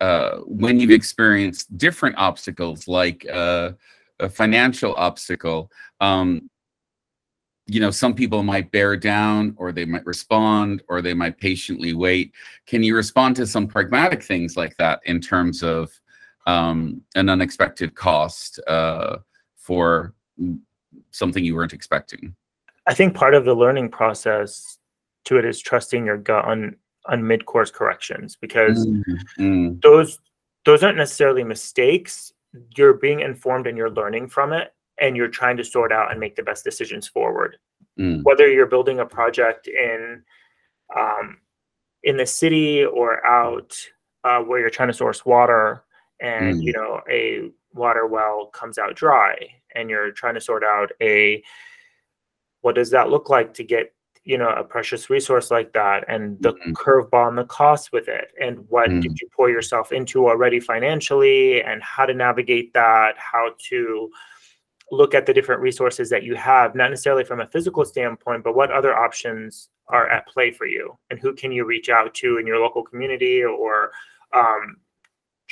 uh, 0.00 0.38
when 0.46 0.78
you've 0.78 0.90
experienced 0.90 1.76
different 1.76 2.16
obstacles, 2.18 2.86
like 2.86 3.26
uh, 3.32 3.72
a 4.20 4.28
financial 4.28 4.94
obstacle, 4.96 5.70
um, 6.00 6.48
you 7.68 7.80
know, 7.80 7.90
some 7.90 8.14
people 8.14 8.42
might 8.42 8.72
bear 8.72 8.96
down, 8.96 9.54
or 9.58 9.72
they 9.72 9.84
might 9.84 10.06
respond, 10.06 10.82
or 10.88 11.02
they 11.02 11.12
might 11.12 11.38
patiently 11.38 11.92
wait. 11.92 12.32
Can 12.66 12.82
you 12.82 12.96
respond 12.96 13.36
to 13.36 13.46
some 13.46 13.66
pragmatic 13.66 14.22
things 14.22 14.56
like 14.56 14.74
that 14.78 15.00
in 15.04 15.20
terms 15.20 15.62
of 15.62 15.92
um, 16.46 17.02
an 17.14 17.28
unexpected 17.28 17.94
cost 17.94 18.58
uh, 18.66 19.18
for 19.56 20.14
something 21.10 21.44
you 21.44 21.54
weren't 21.54 21.74
expecting? 21.74 22.34
I 22.86 22.94
think 22.94 23.14
part 23.14 23.34
of 23.34 23.44
the 23.44 23.54
learning 23.54 23.90
process 23.90 24.78
to 25.24 25.36
it 25.36 25.44
is 25.44 25.60
trusting 25.60 26.06
your 26.06 26.16
gut 26.16 26.46
on 26.46 26.74
on 27.04 27.26
mid 27.26 27.44
course 27.44 27.70
corrections 27.70 28.36
because 28.36 28.86
mm-hmm. 28.86 29.78
those 29.82 30.18
those 30.64 30.82
aren't 30.82 30.96
necessarily 30.96 31.44
mistakes. 31.44 32.32
You're 32.76 32.94
being 32.94 33.20
informed 33.20 33.66
and 33.66 33.76
you're 33.76 33.90
learning 33.90 34.28
from 34.28 34.54
it. 34.54 34.72
And 35.00 35.16
you're 35.16 35.28
trying 35.28 35.56
to 35.56 35.64
sort 35.64 35.92
out 35.92 36.10
and 36.10 36.20
make 36.20 36.36
the 36.36 36.42
best 36.42 36.64
decisions 36.64 37.06
forward. 37.08 37.56
Mm. 37.98 38.22
Whether 38.24 38.48
you're 38.50 38.66
building 38.66 39.00
a 39.00 39.06
project 39.06 39.68
in 39.68 40.22
um, 40.96 41.38
in 42.04 42.16
the 42.16 42.26
city 42.26 42.84
or 42.84 43.24
out 43.26 43.76
uh, 44.24 44.40
where 44.40 44.60
you're 44.60 44.70
trying 44.70 44.88
to 44.88 44.94
source 44.94 45.24
water, 45.26 45.84
and 46.20 46.56
Mm. 46.56 46.62
you 46.62 46.72
know 46.72 47.00
a 47.10 47.50
water 47.74 48.06
well 48.06 48.46
comes 48.46 48.78
out 48.78 48.96
dry, 48.96 49.36
and 49.74 49.90
you're 49.90 50.10
trying 50.12 50.34
to 50.34 50.40
sort 50.40 50.64
out 50.64 50.90
a 51.02 51.42
what 52.62 52.74
does 52.74 52.90
that 52.90 53.10
look 53.10 53.28
like 53.30 53.54
to 53.54 53.64
get 53.64 53.92
you 54.24 54.36
know 54.36 54.48
a 54.50 54.64
precious 54.64 55.08
resource 55.10 55.50
like 55.50 55.72
that 55.72 56.04
and 56.08 56.40
the 56.42 56.52
Mhm. 56.54 56.72
curveball 56.72 57.28
and 57.28 57.38
the 57.38 57.44
cost 57.44 57.92
with 57.92 58.08
it 58.08 58.32
and 58.40 58.68
what 58.68 58.90
Mm. 58.90 59.00
did 59.02 59.20
you 59.20 59.28
pour 59.34 59.48
yourself 59.48 59.92
into 59.92 60.28
already 60.28 60.60
financially 60.60 61.62
and 61.62 61.82
how 61.82 62.04
to 62.04 62.12
navigate 62.14 62.72
that 62.74 63.16
how 63.16 63.54
to 63.70 64.10
look 64.90 65.14
at 65.14 65.26
the 65.26 65.34
different 65.34 65.60
resources 65.60 66.08
that 66.10 66.22
you 66.22 66.34
have 66.34 66.74
not 66.74 66.90
necessarily 66.90 67.24
from 67.24 67.40
a 67.40 67.46
physical 67.48 67.84
standpoint 67.84 68.42
but 68.42 68.54
what 68.56 68.70
other 68.70 68.96
options 68.96 69.68
are 69.88 70.08
at 70.08 70.26
play 70.26 70.50
for 70.50 70.66
you 70.66 70.96
and 71.10 71.18
who 71.18 71.34
can 71.34 71.52
you 71.52 71.64
reach 71.64 71.88
out 71.88 72.14
to 72.14 72.38
in 72.38 72.46
your 72.46 72.58
local 72.58 72.82
community 72.82 73.42
or 73.44 73.90
um, 74.34 74.76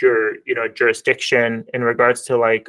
your 0.01 0.37
you 0.47 0.55
know 0.55 0.69
jurisdiction 0.69 1.65
in 1.75 1.83
regards 1.83 2.23
to 2.23 2.37
like 2.37 2.69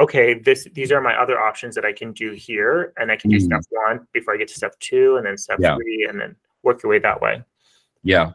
okay 0.00 0.34
this 0.34 0.66
these 0.74 0.92
are 0.92 1.00
my 1.00 1.14
other 1.14 1.40
options 1.40 1.74
that 1.74 1.84
i 1.84 1.92
can 1.92 2.12
do 2.12 2.32
here 2.32 2.92
and 2.98 3.10
i 3.10 3.16
can 3.16 3.30
do 3.30 3.38
Mm. 3.38 3.42
step 3.44 3.62
one 3.70 4.06
before 4.12 4.34
i 4.34 4.36
get 4.36 4.48
to 4.48 4.54
step 4.54 4.78
two 4.78 5.16
and 5.16 5.26
then 5.26 5.36
step 5.38 5.58
Yeah. 5.60 5.74
three 5.76 6.06
and 6.08 6.20
then 6.20 6.36
work 6.62 6.82
your 6.82 6.90
way 6.90 6.98
that 6.98 7.20
way 7.20 7.42
Yeah, 8.02 8.32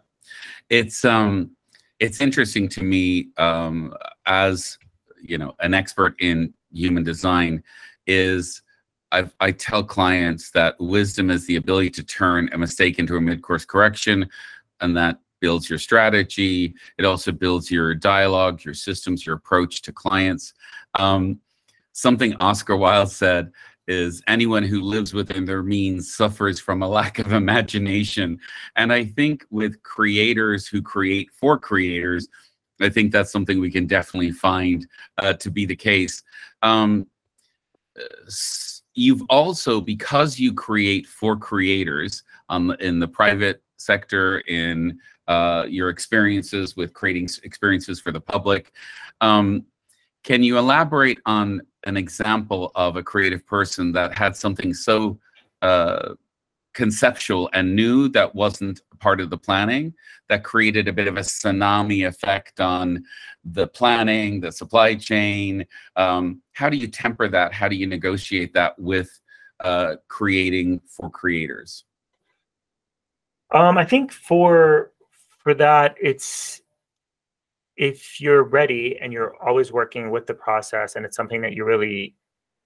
it's 0.69 1.03
um, 1.05 1.51
it's 1.99 2.19
interesting 2.21 2.67
to 2.69 2.83
me 2.83 3.29
um, 3.37 3.93
as 4.25 4.77
you 5.21 5.37
know 5.37 5.55
an 5.59 5.73
expert 5.73 6.15
in 6.19 6.53
human 6.75 7.03
design 7.03 7.63
is 8.07 8.61
I, 9.11 9.29
I 9.39 9.51
tell 9.51 9.83
clients 9.83 10.51
that 10.51 10.75
wisdom 10.79 11.29
is 11.29 11.45
the 11.45 11.55
ability 11.55 11.91
to 11.91 12.03
turn 12.03 12.49
a 12.51 12.57
mistake 12.57 12.99
into 12.99 13.15
a 13.15 13.21
mid-course 13.21 13.65
correction, 13.65 14.29
and 14.81 14.97
that 14.97 15.19
builds 15.39 15.69
your 15.69 15.79
strategy. 15.79 16.73
It 16.97 17.05
also 17.05 17.31
builds 17.31 17.71
your 17.71 17.95
dialogue, 17.95 18.63
your 18.63 18.73
systems, 18.73 19.25
your 19.25 19.35
approach 19.35 19.81
to 19.83 19.93
clients. 19.93 20.53
Um, 20.97 21.39
something 21.93 22.35
Oscar 22.37 22.75
Wilde 22.75 23.11
said 23.11 23.51
is 23.87 24.21
anyone 24.27 24.63
who 24.63 24.81
lives 24.81 25.13
within 25.13 25.45
their 25.45 25.61
means 25.63 26.13
suffers 26.13 26.59
from 26.59 26.81
a 26.81 26.87
lack 26.87 27.19
of 27.19 27.31
imagination. 27.43 28.39
And 28.75 28.91
I 28.91 29.05
think 29.05 29.45
with 29.49 29.81
creators 29.83 30.67
who 30.67 30.81
create 30.81 31.29
for 31.31 31.57
creators, 31.57 32.27
I 32.81 32.89
think 32.89 33.11
that's 33.11 33.31
something 33.31 33.59
we 33.59 33.71
can 33.71 33.87
definitely 33.87 34.31
find 34.31 34.87
uh, 35.17 35.33
to 35.33 35.49
be 35.49 35.65
the 35.65 35.75
case. 35.75 36.23
Um, 36.61 37.07
you've 38.93 39.21
also, 39.29 39.79
because 39.79 40.39
you 40.39 40.53
create 40.53 41.07
for 41.07 41.35
creators 41.35 42.23
um, 42.49 42.75
in 42.79 42.99
the 42.99 43.07
private 43.07 43.61
sector, 43.77 44.39
in 44.39 44.99
uh, 45.27 45.65
your 45.67 45.89
experiences 45.89 46.75
with 46.75 46.93
creating 46.93 47.29
experiences 47.43 47.99
for 47.99 48.11
the 48.11 48.21
public, 48.21 48.73
um, 49.21 49.65
can 50.23 50.43
you 50.43 50.57
elaborate 50.57 51.19
on 51.25 51.61
an 51.85 51.97
example 51.97 52.71
of 52.75 52.95
a 52.95 53.03
creative 53.03 53.45
person 53.45 53.91
that 53.91 54.17
had 54.17 54.35
something 54.35 54.73
so 54.73 55.19
uh, 55.61 56.13
conceptual 56.73 57.49
and 57.53 57.75
new 57.75 58.09
that 58.09 58.33
wasn't 58.35 58.81
part 58.99 59.21
of 59.21 59.29
the 59.29 59.37
planning 59.37 59.93
that 60.29 60.43
created 60.43 60.87
a 60.87 60.93
bit 60.93 61.07
of 61.07 61.17
a 61.17 61.21
tsunami 61.21 62.07
effect 62.07 62.59
on 62.59 63.03
the 63.43 63.67
planning, 63.67 64.39
the 64.39 64.51
supply 64.51 64.95
chain? 64.95 65.65
Um, 65.95 66.41
how 66.53 66.69
do 66.69 66.77
you 66.77 66.87
temper 66.87 67.27
that? 67.27 67.53
How 67.53 67.67
do 67.67 67.75
you 67.75 67.87
negotiate 67.87 68.53
that 68.53 68.77
with 68.79 69.09
uh, 69.59 69.95
creating 70.07 70.81
for 70.87 71.09
creators? 71.09 71.85
um 73.53 73.77
i 73.77 73.85
think 73.85 74.11
for 74.11 74.91
for 75.43 75.53
that 75.53 75.95
it's 76.01 76.61
if 77.77 78.21
you're 78.21 78.43
ready 78.43 78.97
and 79.01 79.11
you're 79.11 79.35
always 79.43 79.71
working 79.71 80.09
with 80.09 80.25
the 80.27 80.33
process 80.33 80.95
and 80.95 81.05
it's 81.05 81.17
something 81.17 81.41
that 81.41 81.53
you 81.53 81.65
really 81.65 82.15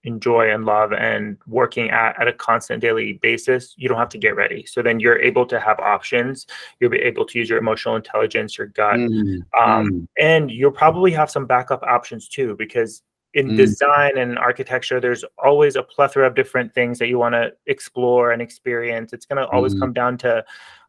enjoy 0.03 0.49
and 0.49 0.65
love 0.65 0.93
and 0.93 1.38
working 1.45 1.89
at 1.89 2.19
at 2.21 2.27
a 2.27 2.33
constant 2.33 2.81
daily 2.81 3.13
basis 3.21 3.73
you 3.77 3.89
don't 3.89 3.97
have 3.97 4.09
to 4.09 4.17
get 4.17 4.35
ready. 4.35 4.65
So 4.65 4.81
then 4.81 4.99
you're 4.99 5.19
able 5.19 5.45
to 5.47 5.59
have 5.59 5.79
options. 5.79 6.47
You'll 6.79 6.89
be 6.89 6.99
able 6.99 7.25
to 7.25 7.38
use 7.38 7.49
your 7.49 7.59
emotional 7.59 7.95
intelligence 7.95 8.57
your 8.57 8.67
gut 8.67 8.97
Mm, 8.97 9.41
um, 9.59 9.91
mm, 9.91 10.07
and 10.17 10.51
you'll 10.51 10.71
probably 10.71 11.12
have 11.12 11.29
some 11.29 11.45
backup 11.45 11.83
options 11.83 12.27
too 12.29 12.55
because 12.55 13.01
in 13.33 13.49
Mm. 13.51 13.57
design 13.57 14.17
and 14.17 14.39
architecture 14.39 14.99
there's 14.99 15.23
always 15.38 15.75
a 15.75 15.83
plethora 15.83 16.25
of 16.25 16.33
different 16.33 16.73
things 16.73 16.97
that 16.97 17.07
you 17.09 17.19
want 17.19 17.33
to 17.35 17.51
explore 17.67 18.31
and 18.31 18.41
experience. 18.41 19.13
It's 19.13 19.25
going 19.25 19.38
to 19.38 19.47
always 19.49 19.75
Mhm. 19.75 19.79
come 19.79 19.93
down 19.93 20.17
to 20.19 20.43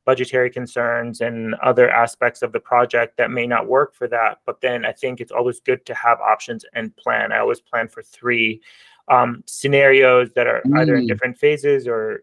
budgetary 0.07 0.49
concerns 0.51 1.21
and 1.21 1.55
other 1.57 1.91
aspects 1.91 2.41
of 2.41 2.53
the 2.53 2.59
project 2.61 3.19
that 3.19 3.31
may 3.31 3.47
not 3.47 3.67
work 3.67 3.95
for 3.95 4.09
that. 4.09 4.39
But 4.47 4.61
then 4.63 4.87
i 4.87 4.93
think 4.93 5.21
it's 5.21 5.31
always 5.31 5.61
good 5.61 5.85
to 5.87 5.95
have 5.95 6.19
options 6.21 6.65
and 6.73 6.97
plan. 6.97 7.31
I 7.33 7.39
always 7.41 7.61
plan 7.61 7.87
for 7.89 8.03
three 8.03 8.63
um, 9.11 9.43
scenarios 9.47 10.31
that 10.35 10.47
are 10.47 10.63
either 10.77 10.95
in 10.97 11.05
Mm. 11.05 11.09
different 11.09 11.37
phases 11.37 11.87
or 11.87 12.23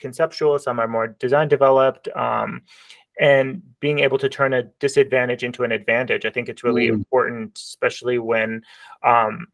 conceptual 0.00 0.58
some 0.58 0.80
are 0.80 0.88
more 0.88 1.08
design 1.08 1.46
developed 1.48 2.08
um, 2.16 2.62
and 3.20 3.62
being 3.80 3.98
able 4.00 4.18
to 4.18 4.28
turn 4.28 4.52
a 4.54 4.62
disadvantage 4.80 5.44
into 5.44 5.62
an 5.62 5.72
advantage 5.72 6.24
i 6.24 6.30
think 6.30 6.48
it's 6.48 6.64
really 6.64 6.88
Mm. 6.88 6.94
important 6.94 7.56
especially 7.58 8.18
when 8.18 8.62
um, 9.04 9.46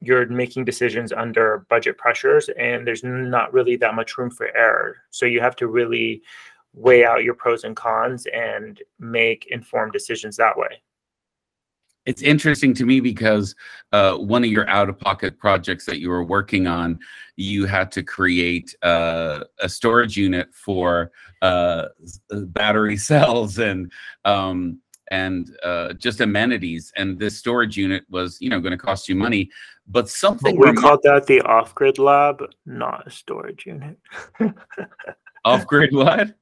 you're 0.00 0.26
making 0.26 0.64
decisions 0.64 1.12
under 1.12 1.66
budget 1.68 1.98
pressures 1.98 2.48
and 2.58 2.86
there's 2.86 3.04
not 3.04 3.52
really 3.52 3.76
that 3.76 3.94
much 3.94 4.16
room 4.18 4.30
for 4.30 4.46
error 4.56 4.96
so 5.10 5.26
you 5.26 5.40
have 5.40 5.56
to 5.56 5.66
really 5.66 6.22
weigh 6.74 7.04
out 7.04 7.22
your 7.24 7.34
pros 7.34 7.64
and 7.64 7.76
cons 7.76 8.26
and 8.32 8.82
make 8.98 9.46
informed 9.50 9.92
decisions 9.92 10.36
that 10.36 10.56
way 10.56 10.80
It's 12.04 12.22
interesting 12.22 12.74
to 12.74 12.84
me 12.84 13.00
because 13.00 13.54
uh, 13.92 14.16
one 14.16 14.42
of 14.44 14.50
your 14.50 14.68
out 14.68 14.88
of 14.88 14.98
pocket 14.98 15.38
projects 15.38 15.86
that 15.86 16.00
you 16.00 16.10
were 16.10 16.24
working 16.24 16.66
on, 16.66 16.98
you 17.36 17.66
had 17.66 17.92
to 17.92 18.02
create 18.02 18.74
uh, 18.82 19.44
a 19.60 19.68
storage 19.68 20.16
unit 20.16 20.52
for 20.52 21.12
uh, 21.42 21.86
uh, 22.30 22.40
battery 22.46 22.96
cells 23.10 23.58
and 23.58 23.92
um, 24.24 24.80
and 25.10 25.56
uh, 25.62 25.92
just 25.92 26.20
amenities. 26.20 26.92
And 26.96 27.18
this 27.18 27.36
storage 27.36 27.76
unit 27.76 28.04
was, 28.08 28.38
you 28.40 28.48
know, 28.48 28.60
going 28.60 28.72
to 28.72 28.78
cost 28.78 29.08
you 29.08 29.14
money. 29.14 29.50
But 29.86 30.08
something 30.08 30.56
we 30.58 30.72
called 30.72 31.00
that 31.02 31.26
the 31.26 31.42
off-grid 31.42 31.98
lab 31.98 32.42
not 32.64 33.06
a 33.06 33.10
storage 33.10 33.66
unit 33.66 33.98
off 35.44 35.66
grid 35.66 35.92
what? 35.92 36.34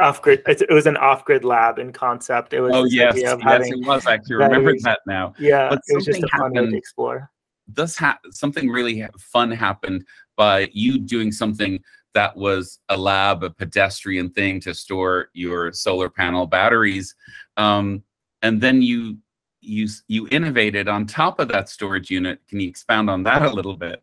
Off-grid 0.00 0.42
it 0.46 0.70
was 0.70 0.86
an 0.86 0.96
off-grid 0.96 1.44
lab 1.44 1.78
in 1.78 1.92
concept 1.92 2.52
it 2.52 2.60
was 2.60 2.72
Oh 2.74 2.84
yes, 2.84 3.14
yes, 3.16 3.38
having 3.42 3.72
it 3.72 3.86
was 3.86 4.06
actually. 4.06 4.36
Remember 4.36 4.72
that 4.82 5.00
now. 5.06 5.34
yeah 5.38 5.68
But 5.68 5.80
it 5.88 5.94
was 5.94 6.04
just 6.04 6.22
a 6.22 6.28
fun 6.28 6.52
way 6.52 6.66
to 6.66 6.76
explore 6.76 7.30
does 7.72 7.96
ha- 7.96 8.18
something 8.30 8.68
really 8.68 9.06
fun 9.18 9.50
happened 9.50 10.04
by 10.36 10.68
you 10.72 10.98
doing 10.98 11.32
something 11.32 11.80
that 12.14 12.36
was 12.36 12.80
a 12.88 12.96
lab, 12.96 13.44
a 13.44 13.50
pedestrian 13.50 14.30
thing 14.30 14.60
to 14.60 14.74
store 14.74 15.28
your 15.34 15.72
solar 15.72 16.08
panel 16.08 16.46
batteries, 16.46 17.14
um, 17.56 18.02
and 18.42 18.60
then 18.60 18.80
you 18.82 19.18
you 19.60 19.88
you 20.06 20.26
innovated 20.30 20.88
on 20.88 21.06
top 21.06 21.38
of 21.38 21.48
that 21.48 21.68
storage 21.68 22.10
unit. 22.10 22.40
Can 22.48 22.60
you 22.60 22.68
expound 22.68 23.10
on 23.10 23.22
that 23.24 23.42
a 23.42 23.50
little 23.52 23.76
bit? 23.76 24.02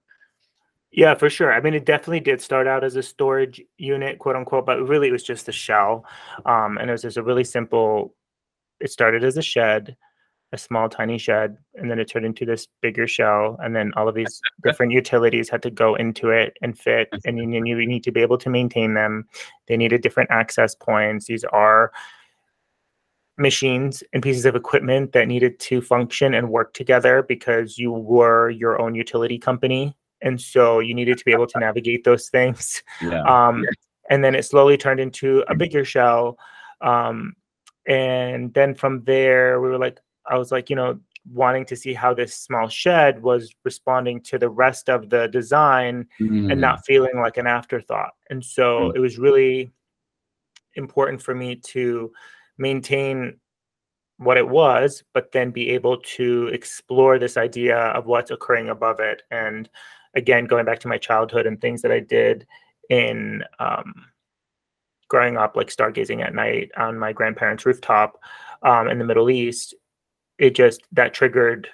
Yeah, 0.96 1.14
for 1.14 1.30
sure. 1.30 1.52
I 1.52 1.60
mean, 1.60 1.74
it 1.74 1.84
definitely 1.86 2.22
did 2.22 2.40
start 2.42 2.68
out 2.68 2.86
as 2.86 2.96
a 2.96 3.04
storage 3.04 3.62
unit, 3.78 4.18
quote 4.18 4.38
unquote, 4.38 4.66
but 4.66 4.82
really 4.88 5.10
it 5.10 5.12
was 5.12 5.24
just 5.24 5.50
a 5.50 5.52
shell. 5.52 6.06
Um, 6.46 6.78
and 6.78 6.90
it 6.90 6.94
was 6.94 7.02
just 7.02 7.18
a 7.18 7.24
really 7.24 7.44
simple, 7.44 8.16
it 8.80 8.90
started 8.90 9.22
as 9.26 9.36
a 9.36 9.42
shed, 9.42 9.98
a 10.54 10.58
small, 10.58 10.88
tiny 10.88 11.18
shed, 11.18 11.58
and 11.74 11.92
then 11.92 12.00
it 12.00 12.06
turned 12.06 12.26
into 12.26 12.46
this 12.46 12.70
bigger 12.82 13.08
shell. 13.08 13.58
And 13.62 13.76
then 13.76 13.92
all 13.98 14.08
of 14.08 14.16
these 14.16 14.40
different 14.64 14.94
utilities 14.94 15.50
had 15.50 15.62
to 15.64 15.70
go 15.70 15.96
into 15.96 16.30
it 16.30 16.56
and 16.62 16.80
fit. 16.80 17.10
And 17.26 17.38
you, 17.40 17.66
you 17.66 17.86
need 17.86 18.06
to 18.06 18.12
be 18.14 18.22
able 18.22 18.38
to 18.38 18.50
maintain 18.50 18.94
them. 18.94 19.28
They 19.68 19.76
needed 19.76 20.02
different 20.02 20.32
access 20.32 20.76
points. 20.76 21.26
These 21.26 21.44
are 21.44 21.92
machines 23.38 24.02
and 24.14 24.24
pieces 24.24 24.46
of 24.46 24.56
equipment 24.56 25.12
that 25.12 25.28
needed 25.28 25.60
to 25.60 25.82
function 25.82 26.34
and 26.34 26.50
work 26.50 26.74
together 26.74 27.22
because 27.22 27.78
you 27.78 27.92
were 27.92 28.50
your 28.50 28.80
own 28.82 28.96
utility 28.96 29.38
company 29.38 29.94
and 30.22 30.40
so 30.40 30.80
you 30.80 30.94
needed 30.94 31.18
to 31.18 31.26
be 31.26 31.32
able 31.34 31.48
to 31.48 31.60
navigate 31.60 32.04
those 32.04 32.30
things 32.30 32.82
Yeah. 33.02 33.22
um, 33.24 33.66
and 34.10 34.24
then 34.24 34.36
it 34.36 34.46
slowly 34.46 34.78
turned 34.78 35.00
into 35.00 35.44
a 35.48 35.56
bigger 35.56 35.84
shell 35.86 36.38
um, 36.82 37.36
and 37.88 38.54
then 38.54 38.76
from 38.76 39.04
there 39.04 39.60
we 39.62 39.70
were 39.70 39.78
like 39.78 40.00
i 40.30 40.38
was 40.38 40.52
like 40.52 40.70
you 40.70 40.76
know 40.76 41.00
wanting 41.34 41.66
to 41.66 41.76
see 41.76 41.94
how 41.94 42.14
this 42.14 42.36
small 42.36 42.68
shed 42.70 43.22
was 43.22 43.52
responding 43.64 44.22
to 44.22 44.38
the 44.38 44.50
rest 44.50 44.90
of 44.90 45.10
the 45.10 45.28
design 45.28 46.08
Mm, 46.22 46.52
and 46.52 46.62
not 46.62 46.86
feeling 46.86 47.18
like 47.20 47.38
an 47.38 47.48
afterthought 47.48 48.14
and 48.30 48.44
so 48.44 48.66
Mm. 48.92 48.96
it 48.96 49.00
was 49.00 49.18
really 49.18 49.72
important 50.76 51.22
for 51.22 51.34
me 51.34 51.56
to 51.56 52.12
maintain 52.58 53.40
what 54.18 54.38
it 54.38 54.48
was, 54.48 55.04
but 55.14 55.32
then 55.32 55.52
be 55.52 55.70
able 55.72 55.98
to 55.98 56.48
explore 56.48 57.20
this 57.20 57.36
idea 57.38 57.78
of 57.78 58.06
what's 58.06 58.32
occurring 58.32 58.70
above 58.70 59.00
it. 59.02 59.24
And 59.32 59.70
again, 60.16 60.46
going 60.46 60.66
back 60.66 60.80
to 60.80 60.88
my 60.88 60.98
childhood 60.98 61.46
and 61.46 61.60
things 61.60 61.82
that 61.82 61.92
I 61.92 62.00
did 62.00 62.48
in 62.90 63.44
um, 63.60 64.06
growing 65.08 65.38
up, 65.38 65.56
like 65.56 65.68
stargazing 65.68 66.24
at 66.24 66.34
night 66.34 66.72
on 66.78 66.98
my 66.98 67.14
grandparents' 67.14 67.66
rooftop 67.66 68.20
um, 68.64 68.88
in 68.88 69.00
the 69.00 69.06
Middle 69.06 69.30
East, 69.30 69.76
it 70.38 70.56
just 70.56 70.82
that 70.92 71.14
triggered 71.14 71.70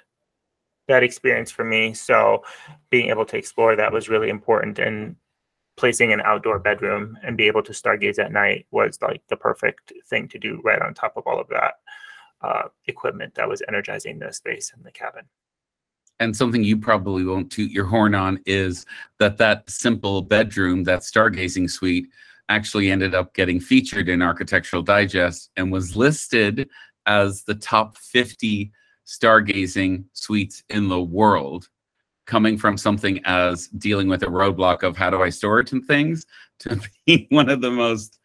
that 0.88 1.02
experience 1.02 1.50
for 1.50 1.64
me. 1.64 1.94
So 1.94 2.44
being 2.90 3.08
able 3.08 3.24
to 3.26 3.36
explore 3.36 3.76
that 3.76 3.92
was 3.92 4.08
really 4.08 4.28
important. 4.28 4.78
And 4.78 5.16
placing 5.76 6.12
an 6.12 6.20
outdoor 6.20 6.58
bedroom 6.58 7.18
and 7.22 7.36
be 7.36 7.46
able 7.46 7.62
to 7.62 7.72
stargaze 7.72 8.18
at 8.18 8.32
night 8.32 8.66
was 8.70 8.98
like 9.00 9.22
the 9.28 9.36
perfect 9.36 9.92
thing 10.06 10.28
to 10.28 10.38
do 10.38 10.60
right 10.62 10.82
on 10.82 10.92
top 10.92 11.16
of 11.16 11.26
all 11.26 11.40
of 11.40 11.48
that 11.48 11.74
uh, 12.42 12.68
equipment 12.86 13.34
that 13.34 13.48
was 13.48 13.62
energizing 13.68 14.18
the 14.18 14.32
space 14.32 14.72
in 14.76 14.82
the 14.82 14.90
cabin. 14.90 15.24
And 16.20 16.36
something 16.36 16.62
you 16.62 16.76
probably 16.76 17.24
won't 17.24 17.50
toot 17.50 17.70
your 17.70 17.86
horn 17.86 18.14
on 18.14 18.40
is 18.46 18.86
that 19.18 19.38
that 19.38 19.68
simple 19.68 20.22
bedroom, 20.22 20.84
that 20.84 21.00
stargazing 21.00 21.68
suite, 21.68 22.06
actually 22.48 22.90
ended 22.90 23.14
up 23.14 23.34
getting 23.34 23.58
featured 23.58 24.08
in 24.08 24.22
Architectural 24.22 24.82
Digest 24.82 25.50
and 25.56 25.72
was 25.72 25.96
listed 25.96 26.68
as 27.06 27.44
the 27.44 27.54
top 27.54 27.96
50 27.96 28.70
stargazing 29.06 30.04
suites 30.12 30.62
in 30.68 30.88
the 30.88 31.00
world 31.00 31.68
coming 32.26 32.56
from 32.56 32.76
something 32.76 33.20
as 33.24 33.68
dealing 33.68 34.08
with 34.08 34.22
a 34.22 34.26
roadblock 34.26 34.82
of 34.82 34.96
how 34.96 35.10
do 35.10 35.22
I 35.22 35.30
store 35.30 35.60
it 35.60 35.72
and 35.72 35.84
things 35.84 36.26
to 36.60 36.80
be 37.06 37.26
one 37.30 37.48
of 37.48 37.60
the 37.60 37.70
most 37.70 38.18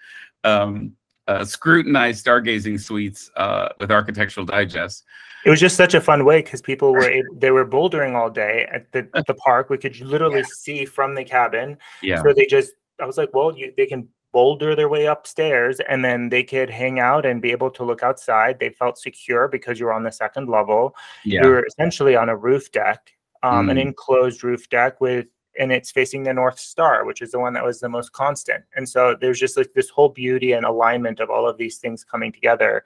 um, 0.43 0.93
uh, 1.27 1.45
scrutinized 1.45 2.25
stargazing 2.25 2.79
suites 2.79 3.31
uh, 3.35 3.69
with 3.79 3.91
Architectural 3.91 4.45
Digest. 4.45 5.03
It 5.45 5.49
was 5.49 5.59
just 5.59 5.77
such 5.77 5.93
a 5.93 6.01
fun 6.01 6.25
way 6.25 6.41
because 6.41 6.61
people 6.61 6.91
were 6.91 7.09
able, 7.09 7.35
they 7.35 7.51
were 7.51 7.65
bouldering 7.65 8.15
all 8.15 8.29
day 8.29 8.67
at 8.71 8.91
the, 8.91 9.07
the 9.27 9.33
park. 9.35 9.69
We 9.69 9.77
could 9.77 9.99
literally 10.01 10.39
yeah. 10.39 10.45
see 10.57 10.85
from 10.85 11.15
the 11.15 11.23
cabin. 11.23 11.77
Yeah. 12.01 12.21
So 12.21 12.33
they 12.33 12.45
just 12.45 12.73
I 12.99 13.05
was 13.05 13.17
like, 13.17 13.33
well, 13.33 13.55
you, 13.55 13.73
they 13.77 13.85
can 13.85 14.07
boulder 14.33 14.75
their 14.75 14.89
way 14.89 15.05
upstairs 15.05 15.79
and 15.87 16.03
then 16.03 16.29
they 16.29 16.43
could 16.43 16.69
hang 16.69 16.99
out 16.99 17.25
and 17.25 17.41
be 17.41 17.51
able 17.51 17.71
to 17.71 17.83
look 17.83 18.03
outside. 18.03 18.59
They 18.59 18.69
felt 18.69 18.97
secure 18.97 19.47
because 19.47 19.79
you 19.79 19.85
were 19.85 19.93
on 19.93 20.03
the 20.03 20.11
second 20.11 20.49
level. 20.49 20.95
Yeah. 21.23 21.43
You 21.43 21.49
were 21.49 21.65
essentially 21.65 22.15
on 22.15 22.29
a 22.29 22.35
roof 22.35 22.71
deck, 22.71 23.11
um, 23.43 23.67
mm. 23.67 23.71
an 23.71 23.77
enclosed 23.77 24.43
roof 24.43 24.69
deck 24.69 24.99
with 24.99 25.27
and 25.59 25.71
it's 25.71 25.91
facing 25.91 26.23
the 26.23 26.33
North 26.33 26.59
Star, 26.59 27.05
which 27.05 27.21
is 27.21 27.31
the 27.31 27.39
one 27.39 27.53
that 27.53 27.63
was 27.63 27.79
the 27.79 27.89
most 27.89 28.11
constant. 28.11 28.63
And 28.75 28.87
so 28.87 29.15
there's 29.19 29.39
just 29.39 29.57
like 29.57 29.73
this 29.73 29.89
whole 29.89 30.09
beauty 30.09 30.51
and 30.51 30.65
alignment 30.65 31.19
of 31.19 31.29
all 31.29 31.47
of 31.47 31.57
these 31.57 31.77
things 31.77 32.03
coming 32.03 32.31
together. 32.31 32.83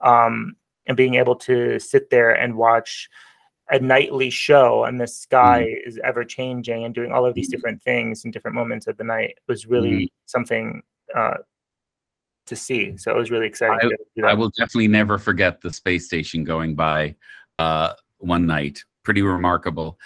Um, 0.00 0.56
and 0.86 0.96
being 0.96 1.14
able 1.14 1.36
to 1.36 1.78
sit 1.78 2.10
there 2.10 2.32
and 2.32 2.56
watch 2.56 3.08
a 3.70 3.78
nightly 3.78 4.30
show 4.30 4.84
and 4.84 5.00
the 5.00 5.06
sky 5.06 5.62
mm. 5.62 5.88
is 5.88 5.98
ever 6.04 6.24
changing 6.24 6.84
and 6.84 6.94
doing 6.94 7.12
all 7.12 7.24
of 7.24 7.34
these 7.34 7.46
mm-hmm. 7.46 7.56
different 7.56 7.82
things 7.82 8.24
in 8.24 8.30
different 8.30 8.54
moments 8.54 8.86
of 8.86 8.96
the 8.96 9.04
night 9.04 9.38
was 9.48 9.66
really 9.66 9.90
mm. 9.90 10.08
something 10.26 10.82
uh, 11.16 11.34
to 12.46 12.56
see. 12.56 12.96
So 12.96 13.10
it 13.12 13.16
was 13.16 13.30
really 13.30 13.46
exciting. 13.46 13.90
I, 14.22 14.26
I, 14.26 14.34
will 14.34 14.50
definitely 14.50 14.88
never 14.88 15.18
forget 15.18 15.60
the 15.60 15.72
space 15.72 16.06
station 16.06 16.44
going 16.44 16.74
by 16.74 17.14
uh, 17.58 17.94
one 18.18 18.46
night. 18.46 18.82
Pretty 19.04 19.22
remarkable. 19.22 19.98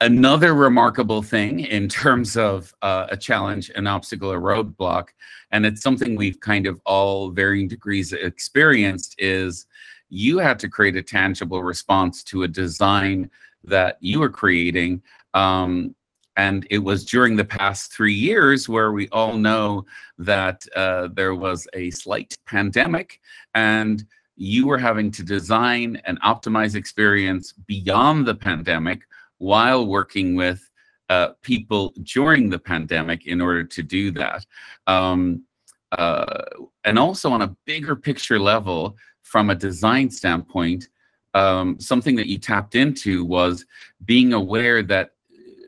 Another 0.00 0.54
remarkable 0.54 1.22
thing 1.22 1.60
in 1.60 1.88
terms 1.88 2.36
of 2.36 2.74
uh, 2.82 3.06
a 3.10 3.16
challenge, 3.16 3.70
an 3.76 3.86
obstacle, 3.86 4.32
a 4.32 4.36
roadblock, 4.36 5.08
and 5.52 5.64
it's 5.64 5.82
something 5.82 6.16
we've 6.16 6.40
kind 6.40 6.66
of 6.66 6.80
all 6.84 7.30
varying 7.30 7.68
degrees 7.68 8.12
experienced 8.12 9.14
is 9.18 9.66
you 10.08 10.38
had 10.38 10.58
to 10.58 10.68
create 10.68 10.96
a 10.96 11.02
tangible 11.02 11.62
response 11.62 12.24
to 12.24 12.42
a 12.42 12.48
design 12.48 13.30
that 13.62 13.96
you 14.00 14.20
were 14.20 14.28
creating. 14.28 15.00
Um, 15.32 15.94
and 16.36 16.66
it 16.70 16.78
was 16.78 17.04
during 17.04 17.36
the 17.36 17.44
past 17.44 17.92
three 17.92 18.14
years 18.14 18.68
where 18.68 18.92
we 18.92 19.08
all 19.10 19.36
know 19.36 19.86
that 20.18 20.66
uh, 20.74 21.08
there 21.12 21.34
was 21.34 21.68
a 21.74 21.90
slight 21.90 22.36
pandemic 22.46 23.20
and 23.54 24.04
you 24.36 24.66
were 24.66 24.78
having 24.78 25.12
to 25.12 25.22
design 25.22 26.00
and 26.04 26.20
optimize 26.22 26.74
experience 26.74 27.52
beyond 27.52 28.26
the 28.26 28.34
pandemic 28.34 29.02
while 29.38 29.86
working 29.86 30.34
with 30.34 30.68
uh, 31.10 31.28
people 31.42 31.92
during 32.02 32.48
the 32.48 32.58
pandemic 32.58 33.26
in 33.26 33.40
order 33.40 33.64
to 33.64 33.82
do 33.82 34.10
that. 34.12 34.46
Um, 34.86 35.44
uh, 35.92 36.42
and 36.84 36.98
also 36.98 37.30
on 37.30 37.42
a 37.42 37.56
bigger 37.66 37.94
picture 37.94 38.38
level, 38.38 38.96
from 39.22 39.50
a 39.50 39.54
design 39.54 40.10
standpoint, 40.10 40.88
um, 41.34 41.78
something 41.80 42.14
that 42.16 42.28
you 42.28 42.38
tapped 42.38 42.74
into 42.74 43.24
was 43.24 43.64
being 44.04 44.32
aware 44.32 44.82
that 44.82 45.10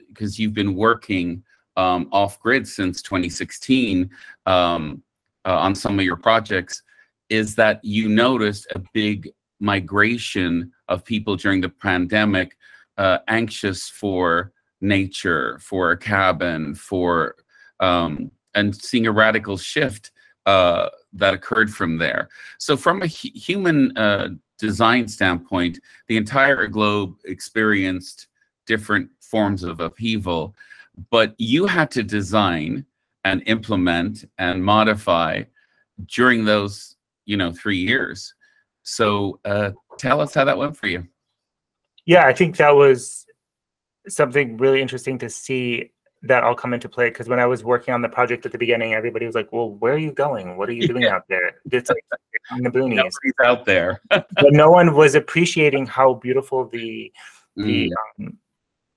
because 0.09 0.39
you've 0.39 0.55
been 0.55 0.75
working 0.75 1.43
um, 1.77 2.09
off 2.13 2.41
grid 2.41 2.67
since 2.67 3.03
2016 3.03 4.09
um, 4.47 5.03
uh, 5.45 5.59
on 5.59 5.75
some 5.75 5.99
of 5.99 6.05
your 6.05 6.17
projects, 6.17 6.83
is 7.29 7.55
that 7.57 7.85
you 7.85 8.09
noticed 8.09 8.67
a 8.75 8.83
big 8.95 9.31
migration 9.61 10.73
of 10.89 11.05
people 11.05 11.37
during 11.37 11.61
the 11.61 11.69
pandemic 11.69 12.57
uh, 12.99 13.19
anxious 13.29 13.89
for 13.89 14.53
nature, 14.81 15.59
for 15.61 15.91
a 15.91 15.97
cabin, 15.97 16.75
for 16.75 17.37
um, 17.81 18.31
and 18.55 18.75
seeing 18.75 19.07
a 19.07 19.13
radical 19.13 19.57
shift 19.57 20.11
uh, 20.47 20.89
that 21.13 21.35
occurred 21.35 21.73
from 21.73 21.99
there. 21.99 22.29
So, 22.59 22.77
from 22.77 23.03
a 23.03 23.07
hu 23.07 23.29
human 23.35 23.97
uh, 23.97 24.29
design 24.59 25.09
standpoint, 25.09 25.81
the 26.09 26.17
entire 26.17 26.67
globe 26.67 27.17
experienced 27.25 28.29
different 28.67 29.11
forms 29.21 29.63
of 29.63 29.81
upheaval, 29.81 30.55
but 31.11 31.35
you 31.39 31.67
had 31.67 31.91
to 31.93 32.03
design 32.03 32.87
and 33.25 33.43
implement 33.47 34.25
and 34.39 34.65
modify 34.65 35.43
during 36.07 36.45
those, 36.45 36.97
you 37.25 37.37
know, 37.37 37.53
three 37.53 37.79
years. 37.79 38.35
So, 38.83 39.41
uh, 39.45 39.73
tell 39.99 40.21
us 40.21 40.33
how 40.33 40.45
that 40.45 40.59
went 40.59 40.77
for 40.77 40.87
you. 40.87 41.07
Yeah, 42.07 42.25
I 42.25 42.33
think 42.33 42.57
that 42.57 42.71
was 42.71 43.27
something 44.09 44.57
really 44.57 44.81
interesting 44.81 45.19
to 45.19 45.29
see 45.29 45.91
that 46.23 46.43
all 46.43 46.55
come 46.55 46.73
into 46.73 46.89
play 46.89 47.09
because 47.09 47.29
when 47.29 47.41
I 47.41 47.47
was 47.47 47.63
working 47.63 47.93
on 47.93 48.03
the 48.03 48.09
project 48.09 48.47
at 48.47 48.53
the 48.53 48.59
beginning, 48.59 48.95
everybody 48.95 49.27
was 49.27 49.35
like, 49.35 49.53
"Well, 49.53 49.71
where 49.71 49.95
are 49.95 49.99
you 49.99 50.13
going? 50.13 50.57
What 50.57 50.69
are 50.69 50.73
you 50.73 50.87
doing 50.87 51.03
yeah. 51.05 51.17
out 51.17 51.29
there?" 51.29 51.57
It's 51.71 51.91
like 51.91 52.05
in 52.57 52.65
the 52.65 52.71
boonies. 52.71 52.97
Nobody's 52.97 53.35
out 53.45 53.65
there, 53.65 54.01
but 54.09 54.53
no 54.53 54.71
one 54.71 54.95
was 54.95 55.15
appreciating 55.15 55.87
how 55.87 56.15
beautiful 56.15 56.69
the 56.69 57.13
the 57.57 57.91
mm. 57.91 58.25
um, 58.25 58.39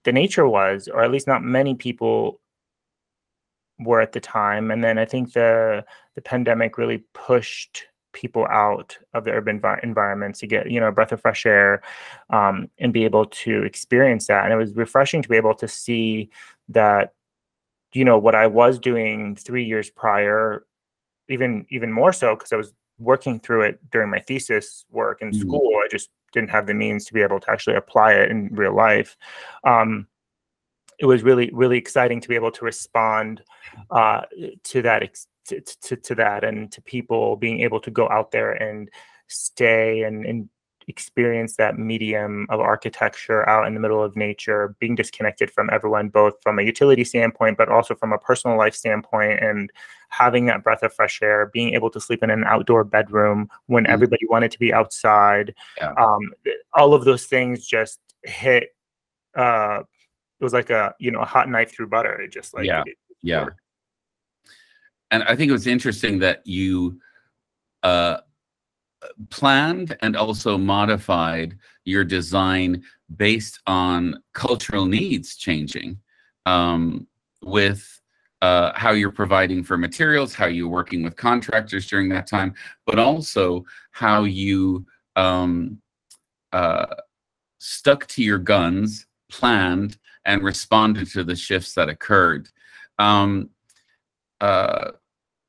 the 0.03 0.11
nature 0.11 0.47
was, 0.47 0.87
or 0.87 1.03
at 1.03 1.11
least 1.11 1.27
not 1.27 1.43
many 1.43 1.75
people 1.75 2.39
were 3.79 4.01
at 4.01 4.11
the 4.11 4.19
time. 4.19 4.71
And 4.71 4.83
then 4.83 4.97
I 4.97 5.05
think 5.05 5.33
the 5.33 5.85
the 6.15 6.21
pandemic 6.21 6.77
really 6.77 7.03
pushed 7.13 7.85
people 8.13 8.45
out 8.47 8.97
of 9.13 9.23
the 9.23 9.31
urban 9.31 9.59
vi- 9.59 9.79
environments 9.83 10.39
to 10.39 10.47
get 10.47 10.69
you 10.69 10.79
know 10.79 10.87
a 10.87 10.91
breath 10.91 11.11
of 11.11 11.21
fresh 11.21 11.45
air 11.45 11.81
um, 12.29 12.69
and 12.79 12.91
be 12.91 13.05
able 13.05 13.25
to 13.25 13.63
experience 13.63 14.27
that 14.27 14.45
and 14.45 14.53
it 14.53 14.57
was 14.57 14.75
refreshing 14.75 15.21
to 15.21 15.29
be 15.29 15.37
able 15.37 15.53
to 15.53 15.67
see 15.67 16.29
that 16.67 17.13
you 17.93 18.05
know 18.05 18.17
what 18.17 18.35
I 18.35 18.47
was 18.47 18.79
doing 18.79 19.35
three 19.35 19.63
years 19.63 19.89
prior, 19.89 20.65
even 21.27 21.65
even 21.69 21.91
more 21.91 22.13
so 22.13 22.35
because 22.35 22.51
I 22.51 22.57
was 22.57 22.73
working 22.99 23.39
through 23.39 23.61
it 23.63 23.79
during 23.91 24.09
my 24.09 24.19
thesis 24.19 24.85
work 24.91 25.21
in 25.21 25.31
mm-hmm. 25.31 25.41
school. 25.41 25.79
I 25.83 25.87
just 25.89 26.09
didn't 26.31 26.49
have 26.49 26.67
the 26.67 26.73
means 26.73 27.05
to 27.05 27.13
be 27.13 27.21
able 27.21 27.39
to 27.39 27.51
actually 27.51 27.75
apply 27.75 28.13
it 28.13 28.29
in 28.29 28.49
real 28.51 28.75
life. 28.75 29.17
Um, 29.63 30.07
it 30.99 31.05
was 31.05 31.23
really 31.23 31.49
really 31.53 31.77
exciting 31.77 32.21
to 32.21 32.29
be 32.29 32.35
able 32.35 32.51
to 32.51 32.65
respond 32.65 33.41
uh, 33.89 34.21
to 34.65 34.81
that 34.81 35.03
ex- 35.03 35.27
to, 35.49 35.61
to, 35.61 35.95
to 35.95 36.15
that 36.15 36.43
and 36.43 36.71
to 36.71 36.81
people 36.81 37.35
being 37.35 37.61
able 37.61 37.79
to 37.81 37.91
go 37.91 38.09
out 38.09 38.31
there 38.31 38.51
and 38.51 38.89
stay 39.27 40.03
and, 40.03 40.25
and 40.25 40.49
experience 40.89 41.55
that 41.55 41.77
medium 41.77 42.47
of 42.49 42.59
architecture 42.59 43.47
out 43.47 43.67
in 43.67 43.75
the 43.75 43.79
middle 43.79 44.03
of 44.03 44.15
nature, 44.15 44.75
being 44.79 44.95
disconnected 44.95 45.51
from 45.51 45.69
everyone, 45.71 46.09
both 46.09 46.33
from 46.41 46.57
a 46.57 46.63
utility 46.63 47.03
standpoint, 47.03 47.57
but 47.57 47.69
also 47.69 47.93
from 47.93 48.11
a 48.11 48.17
personal 48.17 48.57
life 48.57 48.75
standpoint, 48.75 49.39
and 49.39 49.71
having 50.09 50.47
that 50.47 50.63
breath 50.63 50.81
of 50.81 50.91
fresh 50.91 51.21
air, 51.21 51.51
being 51.53 51.75
able 51.75 51.91
to 51.91 52.01
sleep 52.01 52.23
in 52.23 52.31
an 52.31 52.43
outdoor 52.43 52.83
bedroom 52.83 53.47
when 53.67 53.83
mm-hmm. 53.83 53.93
everybody 53.93 54.25
wanted 54.29 54.51
to 54.51 54.59
be 54.59 54.73
outside. 54.73 55.53
Yeah. 55.77 55.93
Um, 55.93 56.21
all 56.73 56.93
of 56.93 57.05
those 57.05 57.25
things 57.25 57.65
just 57.65 57.99
hit. 58.23 58.75
Uh, 59.35 59.83
it 60.39 60.43
was 60.43 60.53
like 60.53 60.71
a 60.71 60.95
you 60.99 61.11
know 61.11 61.19
a 61.19 61.25
hot 61.25 61.49
knife 61.49 61.71
through 61.71 61.87
butter. 61.87 62.19
It 62.19 62.31
just 62.31 62.53
like 62.53 62.65
yeah, 62.65 62.83
it, 62.85 62.97
yeah. 63.21 63.45
And 65.11 65.23
I 65.23 65.35
think 65.35 65.49
it 65.49 65.53
was 65.53 65.67
interesting 65.67 66.19
that 66.19 66.45
you 66.45 66.99
uh, 67.83 68.17
planned 69.29 69.97
and 70.01 70.15
also 70.15 70.57
modified 70.57 71.57
your 71.85 72.03
design 72.03 72.83
based 73.15 73.59
on 73.65 74.21
cultural 74.33 74.85
needs 74.85 75.35
changing 75.35 75.97
um, 76.45 77.07
with 77.41 77.99
uh, 78.41 78.71
how 78.75 78.91
you're 78.91 79.11
providing 79.11 79.63
for 79.63 79.77
materials, 79.77 80.33
how 80.33 80.45
you're 80.45 80.69
working 80.69 81.03
with 81.03 81.15
contractors 81.15 81.87
during 81.87 82.07
that 82.09 82.27
time, 82.27 82.53
but 82.85 82.99
also 82.99 83.65
how 83.91 84.23
you 84.23 84.85
um, 85.15 85.81
uh, 86.53 86.85
stuck 87.57 88.07
to 88.07 88.23
your 88.23 88.37
guns, 88.37 89.05
planned, 89.29 89.97
and 90.25 90.43
responded 90.43 91.07
to 91.11 91.23
the 91.23 91.35
shifts 91.35 91.73
that 91.73 91.89
occurred. 91.89 92.49
Um, 92.97 93.49
uh, 94.39 94.91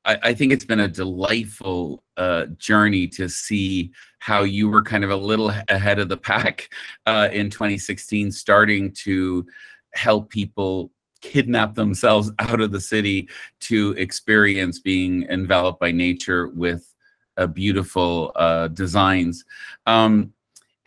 I, 0.05 0.17
I, 0.23 0.33
think 0.33 0.51
it's 0.51 0.65
been 0.65 0.79
a 0.79 0.87
delightful 0.87 2.03
uh, 2.17 2.45
journey 2.57 3.07
to 3.09 3.29
see 3.29 3.91
how 4.19 4.43
you 4.43 4.69
were 4.69 4.81
kind 4.81 5.03
of 5.03 5.11
a 5.11 5.15
little 5.15 5.51
ahead 5.69 5.99
of 5.99 6.09
the 6.09 6.17
pack 6.17 6.69
uh, 7.05 7.29
in 7.31 7.49
2016, 7.49 8.31
starting 8.31 8.91
to 9.03 9.45
help 9.93 10.29
people 10.29 10.91
kidnap 11.21 11.75
themselves 11.75 12.31
out 12.39 12.61
of 12.61 12.71
the 12.71 12.81
city 12.81 13.29
to 13.61 13.91
experience 13.97 14.79
being 14.79 15.23
enveloped 15.29 15.79
by 15.79 15.91
nature 15.91 16.47
with 16.49 16.93
uh, 17.37 17.47
beautiful 17.47 18.31
uh, 18.35 18.67
designs. 18.69 19.45
Um, 19.85 20.33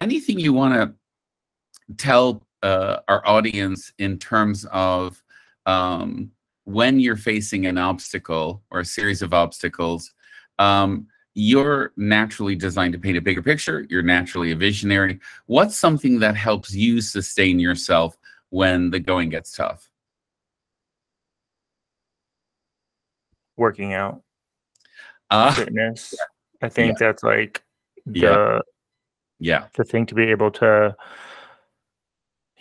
anything 0.00 0.38
you 0.38 0.52
want 0.52 0.74
to 0.74 1.94
tell 1.96 2.46
uh, 2.62 2.98
our 3.08 3.26
audience 3.26 3.92
in 3.98 4.18
terms 4.18 4.64
of 4.66 5.22
um, 5.66 6.30
when 6.64 6.98
you're 6.98 7.16
facing 7.16 7.66
an 7.66 7.78
obstacle 7.78 8.62
or 8.70 8.80
a 8.80 8.84
series 8.84 9.22
of 9.22 9.34
obstacles, 9.34 10.12
um, 10.58 11.06
you're 11.34 11.92
naturally 11.96 12.54
designed 12.54 12.92
to 12.92 12.98
paint 12.98 13.18
a 13.18 13.20
bigger 13.20 13.42
picture. 13.42 13.86
You're 13.90 14.02
naturally 14.02 14.52
a 14.52 14.56
visionary. 14.56 15.20
What's 15.46 15.76
something 15.76 16.20
that 16.20 16.36
helps 16.36 16.72
you 16.72 17.00
sustain 17.00 17.58
yourself 17.58 18.16
when 18.50 18.90
the 18.90 19.00
going 19.00 19.30
gets 19.30 19.52
tough? 19.52 19.88
Working 23.56 23.94
out, 23.94 24.22
uh, 25.30 25.52
fitness. 25.52 26.14
I 26.62 26.68
think 26.68 26.98
yeah. 26.98 27.06
that's 27.06 27.22
like 27.22 27.62
the 28.06 28.20
yeah. 28.20 28.58
yeah 29.38 29.66
the 29.74 29.84
thing 29.84 30.06
to 30.06 30.14
be 30.14 30.24
able 30.24 30.50
to 30.52 30.96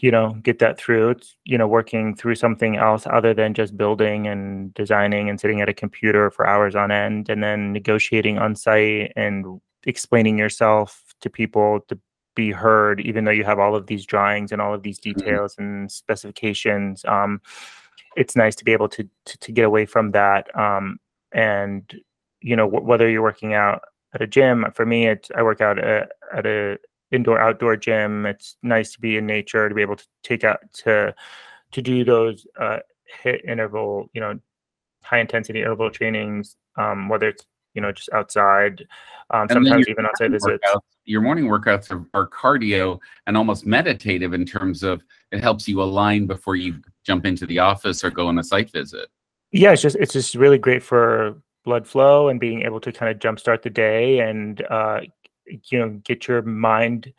you 0.03 0.11
know 0.11 0.33
get 0.43 0.59
that 0.59 0.77
through 0.77 1.11
it's 1.11 1.37
you 1.45 1.57
know 1.57 1.65
working 1.65 2.13
through 2.13 2.35
something 2.35 2.75
else 2.75 3.07
other 3.09 3.33
than 3.33 3.53
just 3.53 3.77
building 3.77 4.27
and 4.27 4.73
designing 4.73 5.29
and 5.29 5.39
sitting 5.39 5.61
at 5.61 5.69
a 5.69 5.73
computer 5.73 6.29
for 6.29 6.45
hours 6.45 6.75
on 6.75 6.91
end 6.91 7.29
and 7.29 7.41
then 7.41 7.71
negotiating 7.71 8.37
on 8.37 8.53
site 8.53 9.13
and 9.15 9.61
explaining 9.85 10.37
yourself 10.37 11.15
to 11.21 11.29
people 11.29 11.79
to 11.87 11.97
be 12.35 12.51
heard 12.51 12.99
even 12.99 13.23
though 13.23 13.31
you 13.31 13.45
have 13.45 13.59
all 13.59 13.77
of 13.77 13.87
these 13.87 14.05
drawings 14.05 14.51
and 14.51 14.61
all 14.61 14.73
of 14.73 14.83
these 14.83 14.99
mm-hmm. 14.99 15.17
details 15.17 15.53
mm-hmm. 15.53 15.63
and 15.63 15.91
specifications 15.91 17.05
um, 17.05 17.39
it's 18.17 18.35
nice 18.35 18.55
to 18.55 18.65
be 18.65 18.73
able 18.73 18.89
to, 18.89 19.07
to, 19.25 19.37
to 19.37 19.53
get 19.53 19.63
away 19.63 19.85
from 19.85 20.11
that 20.11 20.53
um, 20.59 20.99
and 21.31 21.95
you 22.41 22.57
know 22.57 22.65
w- 22.69 22.85
whether 22.85 23.09
you're 23.09 23.21
working 23.21 23.53
out 23.53 23.83
at 24.13 24.21
a 24.21 24.27
gym 24.27 24.65
for 24.73 24.85
me 24.85 25.07
it's 25.07 25.31
i 25.37 25.41
work 25.41 25.61
out 25.61 25.79
at, 25.79 26.11
at 26.35 26.45
a 26.45 26.77
indoor 27.13 27.39
outdoor 27.39 27.77
gym. 27.77 28.25
It's 28.25 28.57
nice 28.63 28.91
to 28.93 28.99
be 28.99 29.17
in 29.17 29.25
nature 29.25 29.69
to 29.69 29.75
be 29.75 29.81
able 29.81 29.95
to 29.95 30.05
take 30.23 30.43
out 30.43 30.59
to 30.83 31.13
to 31.71 31.81
do 31.81 32.03
those 32.03 32.45
uh, 32.59 32.79
HIIT 33.23 33.45
interval, 33.45 34.09
you 34.13 34.21
know, 34.21 34.39
high 35.01 35.19
intensity 35.19 35.59
interval 35.59 35.89
trainings, 35.89 36.55
um, 36.77 37.09
whether 37.09 37.29
it's 37.29 37.45
you 37.73 37.81
know 37.81 37.91
just 37.91 38.09
outside, 38.13 38.85
um, 39.29 39.47
sometimes 39.49 39.87
even 39.87 40.05
outside 40.05 40.31
visits. 40.31 40.63
Workouts, 40.65 40.81
your 41.05 41.21
morning 41.21 41.45
workouts 41.45 41.91
are, 41.91 42.05
are 42.13 42.27
cardio 42.27 42.99
and 43.27 43.37
almost 43.37 43.65
meditative 43.65 44.33
in 44.33 44.45
terms 44.45 44.83
of 44.83 45.03
it 45.31 45.41
helps 45.41 45.67
you 45.67 45.81
align 45.81 46.25
before 46.25 46.55
you 46.55 46.81
jump 47.03 47.25
into 47.25 47.45
the 47.45 47.59
office 47.59 48.03
or 48.03 48.09
go 48.09 48.27
on 48.27 48.39
a 48.39 48.43
site 48.43 48.71
visit. 48.71 49.09
Yeah, 49.51 49.71
it's 49.71 49.81
just 49.81 49.95
it's 49.97 50.13
just 50.13 50.35
really 50.35 50.57
great 50.57 50.81
for 50.83 51.41
blood 51.63 51.87
flow 51.87 52.27
and 52.27 52.39
being 52.39 52.63
able 52.63 52.79
to 52.81 52.91
kind 52.91 53.11
of 53.11 53.19
jumpstart 53.19 53.61
the 53.61 53.69
day 53.69 54.19
and 54.19 54.61
uh, 54.69 55.01
you 55.45 55.79
know 55.79 55.89
get 56.03 56.27
your 56.27 56.41
mind 56.41 57.13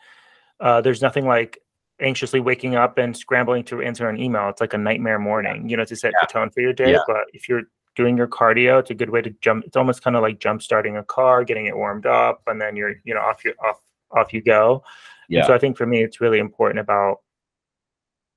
uh, 0.61 0.81
there's 0.81 1.03
nothing 1.03 1.27
like 1.27 1.61
anxiously 2.01 2.41
waking 2.41 2.75
up 2.75 2.99
and 2.99 3.17
scrambling 3.17 3.63
to 3.65 3.81
answer 3.81 4.09
an 4.09 4.21
email 4.21 4.49
it's 4.49 4.61
like 4.61 4.75
a 4.75 4.79
nightmare 4.79 5.19
morning 5.19 5.69
you 5.69 5.77
know 5.77 5.85
to 5.85 5.95
set 5.95 6.13
yeah. 6.13 6.19
the 6.23 6.33
tone 6.33 6.51
for 6.51 6.61
your 6.61 6.73
day 6.73 6.93
yeah. 6.93 6.99
but 7.07 7.25
if 7.33 7.49
you're 7.49 7.63
doing 7.95 8.17
your 8.17 8.27
cardio 8.27 8.81
it's 8.81 8.91
a 8.91 8.95
good 8.95 9.11
way 9.11 9.23
to 9.23 9.31
jump 9.41 9.65
it's 9.65 9.77
almost 9.77 10.03
kind 10.03 10.17
of 10.17 10.23
like 10.23 10.41
jump 10.41 10.61
starting 10.61 10.97
a 10.97 11.05
car 11.05 11.45
getting 11.45 11.67
it 11.67 11.77
warmed 11.77 12.07
up 12.07 12.43
and 12.49 12.61
then 12.61 12.75
you're 12.75 12.95
you 13.05 13.15
know 13.15 13.21
off 13.21 13.45
your 13.45 13.55
off 13.65 13.81
off 14.11 14.33
you 14.33 14.43
go 14.43 14.83
yeah 15.29 15.41
and 15.41 15.47
so 15.47 15.55
i 15.55 15.59
think 15.59 15.77
for 15.77 15.87
me 15.87 16.03
it's 16.03 16.21
really 16.21 16.39
important 16.39 16.81
about 16.81 17.19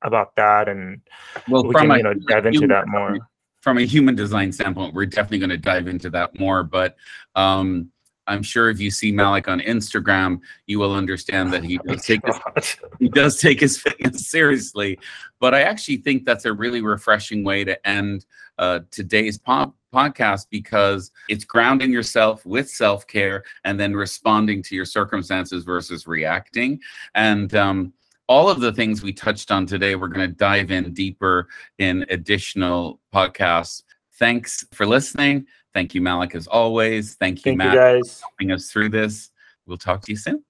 about 0.03 0.35
that 0.35 0.69
and 0.69 1.01
well 1.47 1.63
we 1.63 1.73
can 1.73 1.89
a, 1.89 1.97
you 1.97 2.03
know 2.03 2.13
dive 2.13 2.45
into 2.45 2.67
that 2.67 2.87
more 2.87 3.17
from 3.61 3.79
a 3.79 3.81
human 3.81 4.15
design 4.15 4.51
standpoint 4.51 4.93
we're 4.93 5.05
definitely 5.05 5.39
going 5.39 5.49
to 5.49 5.57
dive 5.57 5.87
into 5.87 6.11
that 6.11 6.39
more 6.39 6.61
but 6.63 6.95
um 7.35 7.89
I'm 8.27 8.43
sure 8.43 8.69
if 8.69 8.79
you 8.79 8.91
see 8.91 9.11
Malek 9.11 9.47
on 9.47 9.59
Instagram, 9.61 10.39
you 10.67 10.79
will 10.79 10.93
understand 10.93 11.51
that 11.53 11.63
he 11.63 11.79
does 11.87 12.05
take 12.05 12.21
his, 12.25 12.77
he 12.99 13.09
does 13.09 13.39
take 13.39 13.59
his 13.59 13.79
fitness 13.79 14.27
seriously. 14.29 14.99
But 15.39 15.53
I 15.53 15.61
actually 15.61 15.97
think 15.97 16.25
that's 16.25 16.45
a 16.45 16.53
really 16.53 16.81
refreshing 16.81 17.43
way 17.43 17.63
to 17.63 17.87
end 17.87 18.25
uh, 18.57 18.79
today's 18.91 19.37
pop 19.37 19.75
podcast 19.93 20.47
because 20.49 21.11
it's 21.29 21.45
grounding 21.45 21.91
yourself 21.91 22.45
with 22.45 22.69
self 22.69 23.07
care 23.07 23.43
and 23.63 23.79
then 23.79 23.93
responding 23.93 24.61
to 24.63 24.75
your 24.75 24.85
circumstances 24.85 25.63
versus 25.63 26.07
reacting. 26.07 26.79
And 27.15 27.53
um, 27.55 27.93
all 28.27 28.49
of 28.49 28.59
the 28.59 28.73
things 28.73 29.01
we 29.01 29.13
touched 29.13 29.51
on 29.51 29.65
today, 29.65 29.95
we're 29.95 30.09
going 30.09 30.29
to 30.29 30.35
dive 30.35 30.71
in 30.71 30.93
deeper 30.93 31.47
in 31.77 32.05
additional 32.09 32.99
podcasts. 33.13 33.83
Thanks 34.13 34.65
for 34.73 34.85
listening. 34.85 35.45
Thank 35.77 35.93
you, 35.93 36.01
Malek, 36.01 36.33
as 36.33 36.47
always. 36.47 37.13
Thank 37.13 37.45
you, 37.45 37.51
Thank 37.51 37.59
Matt, 37.59 37.73
you 37.73 37.79
guys. 37.79 38.19
helping 38.19 38.51
us 38.51 38.71
through 38.71 38.89
this. 38.89 39.29
We'll 39.67 39.77
talk 39.77 40.01
to 40.05 40.11
you 40.11 40.17
soon. 40.17 40.43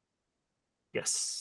Yes. 0.93 1.36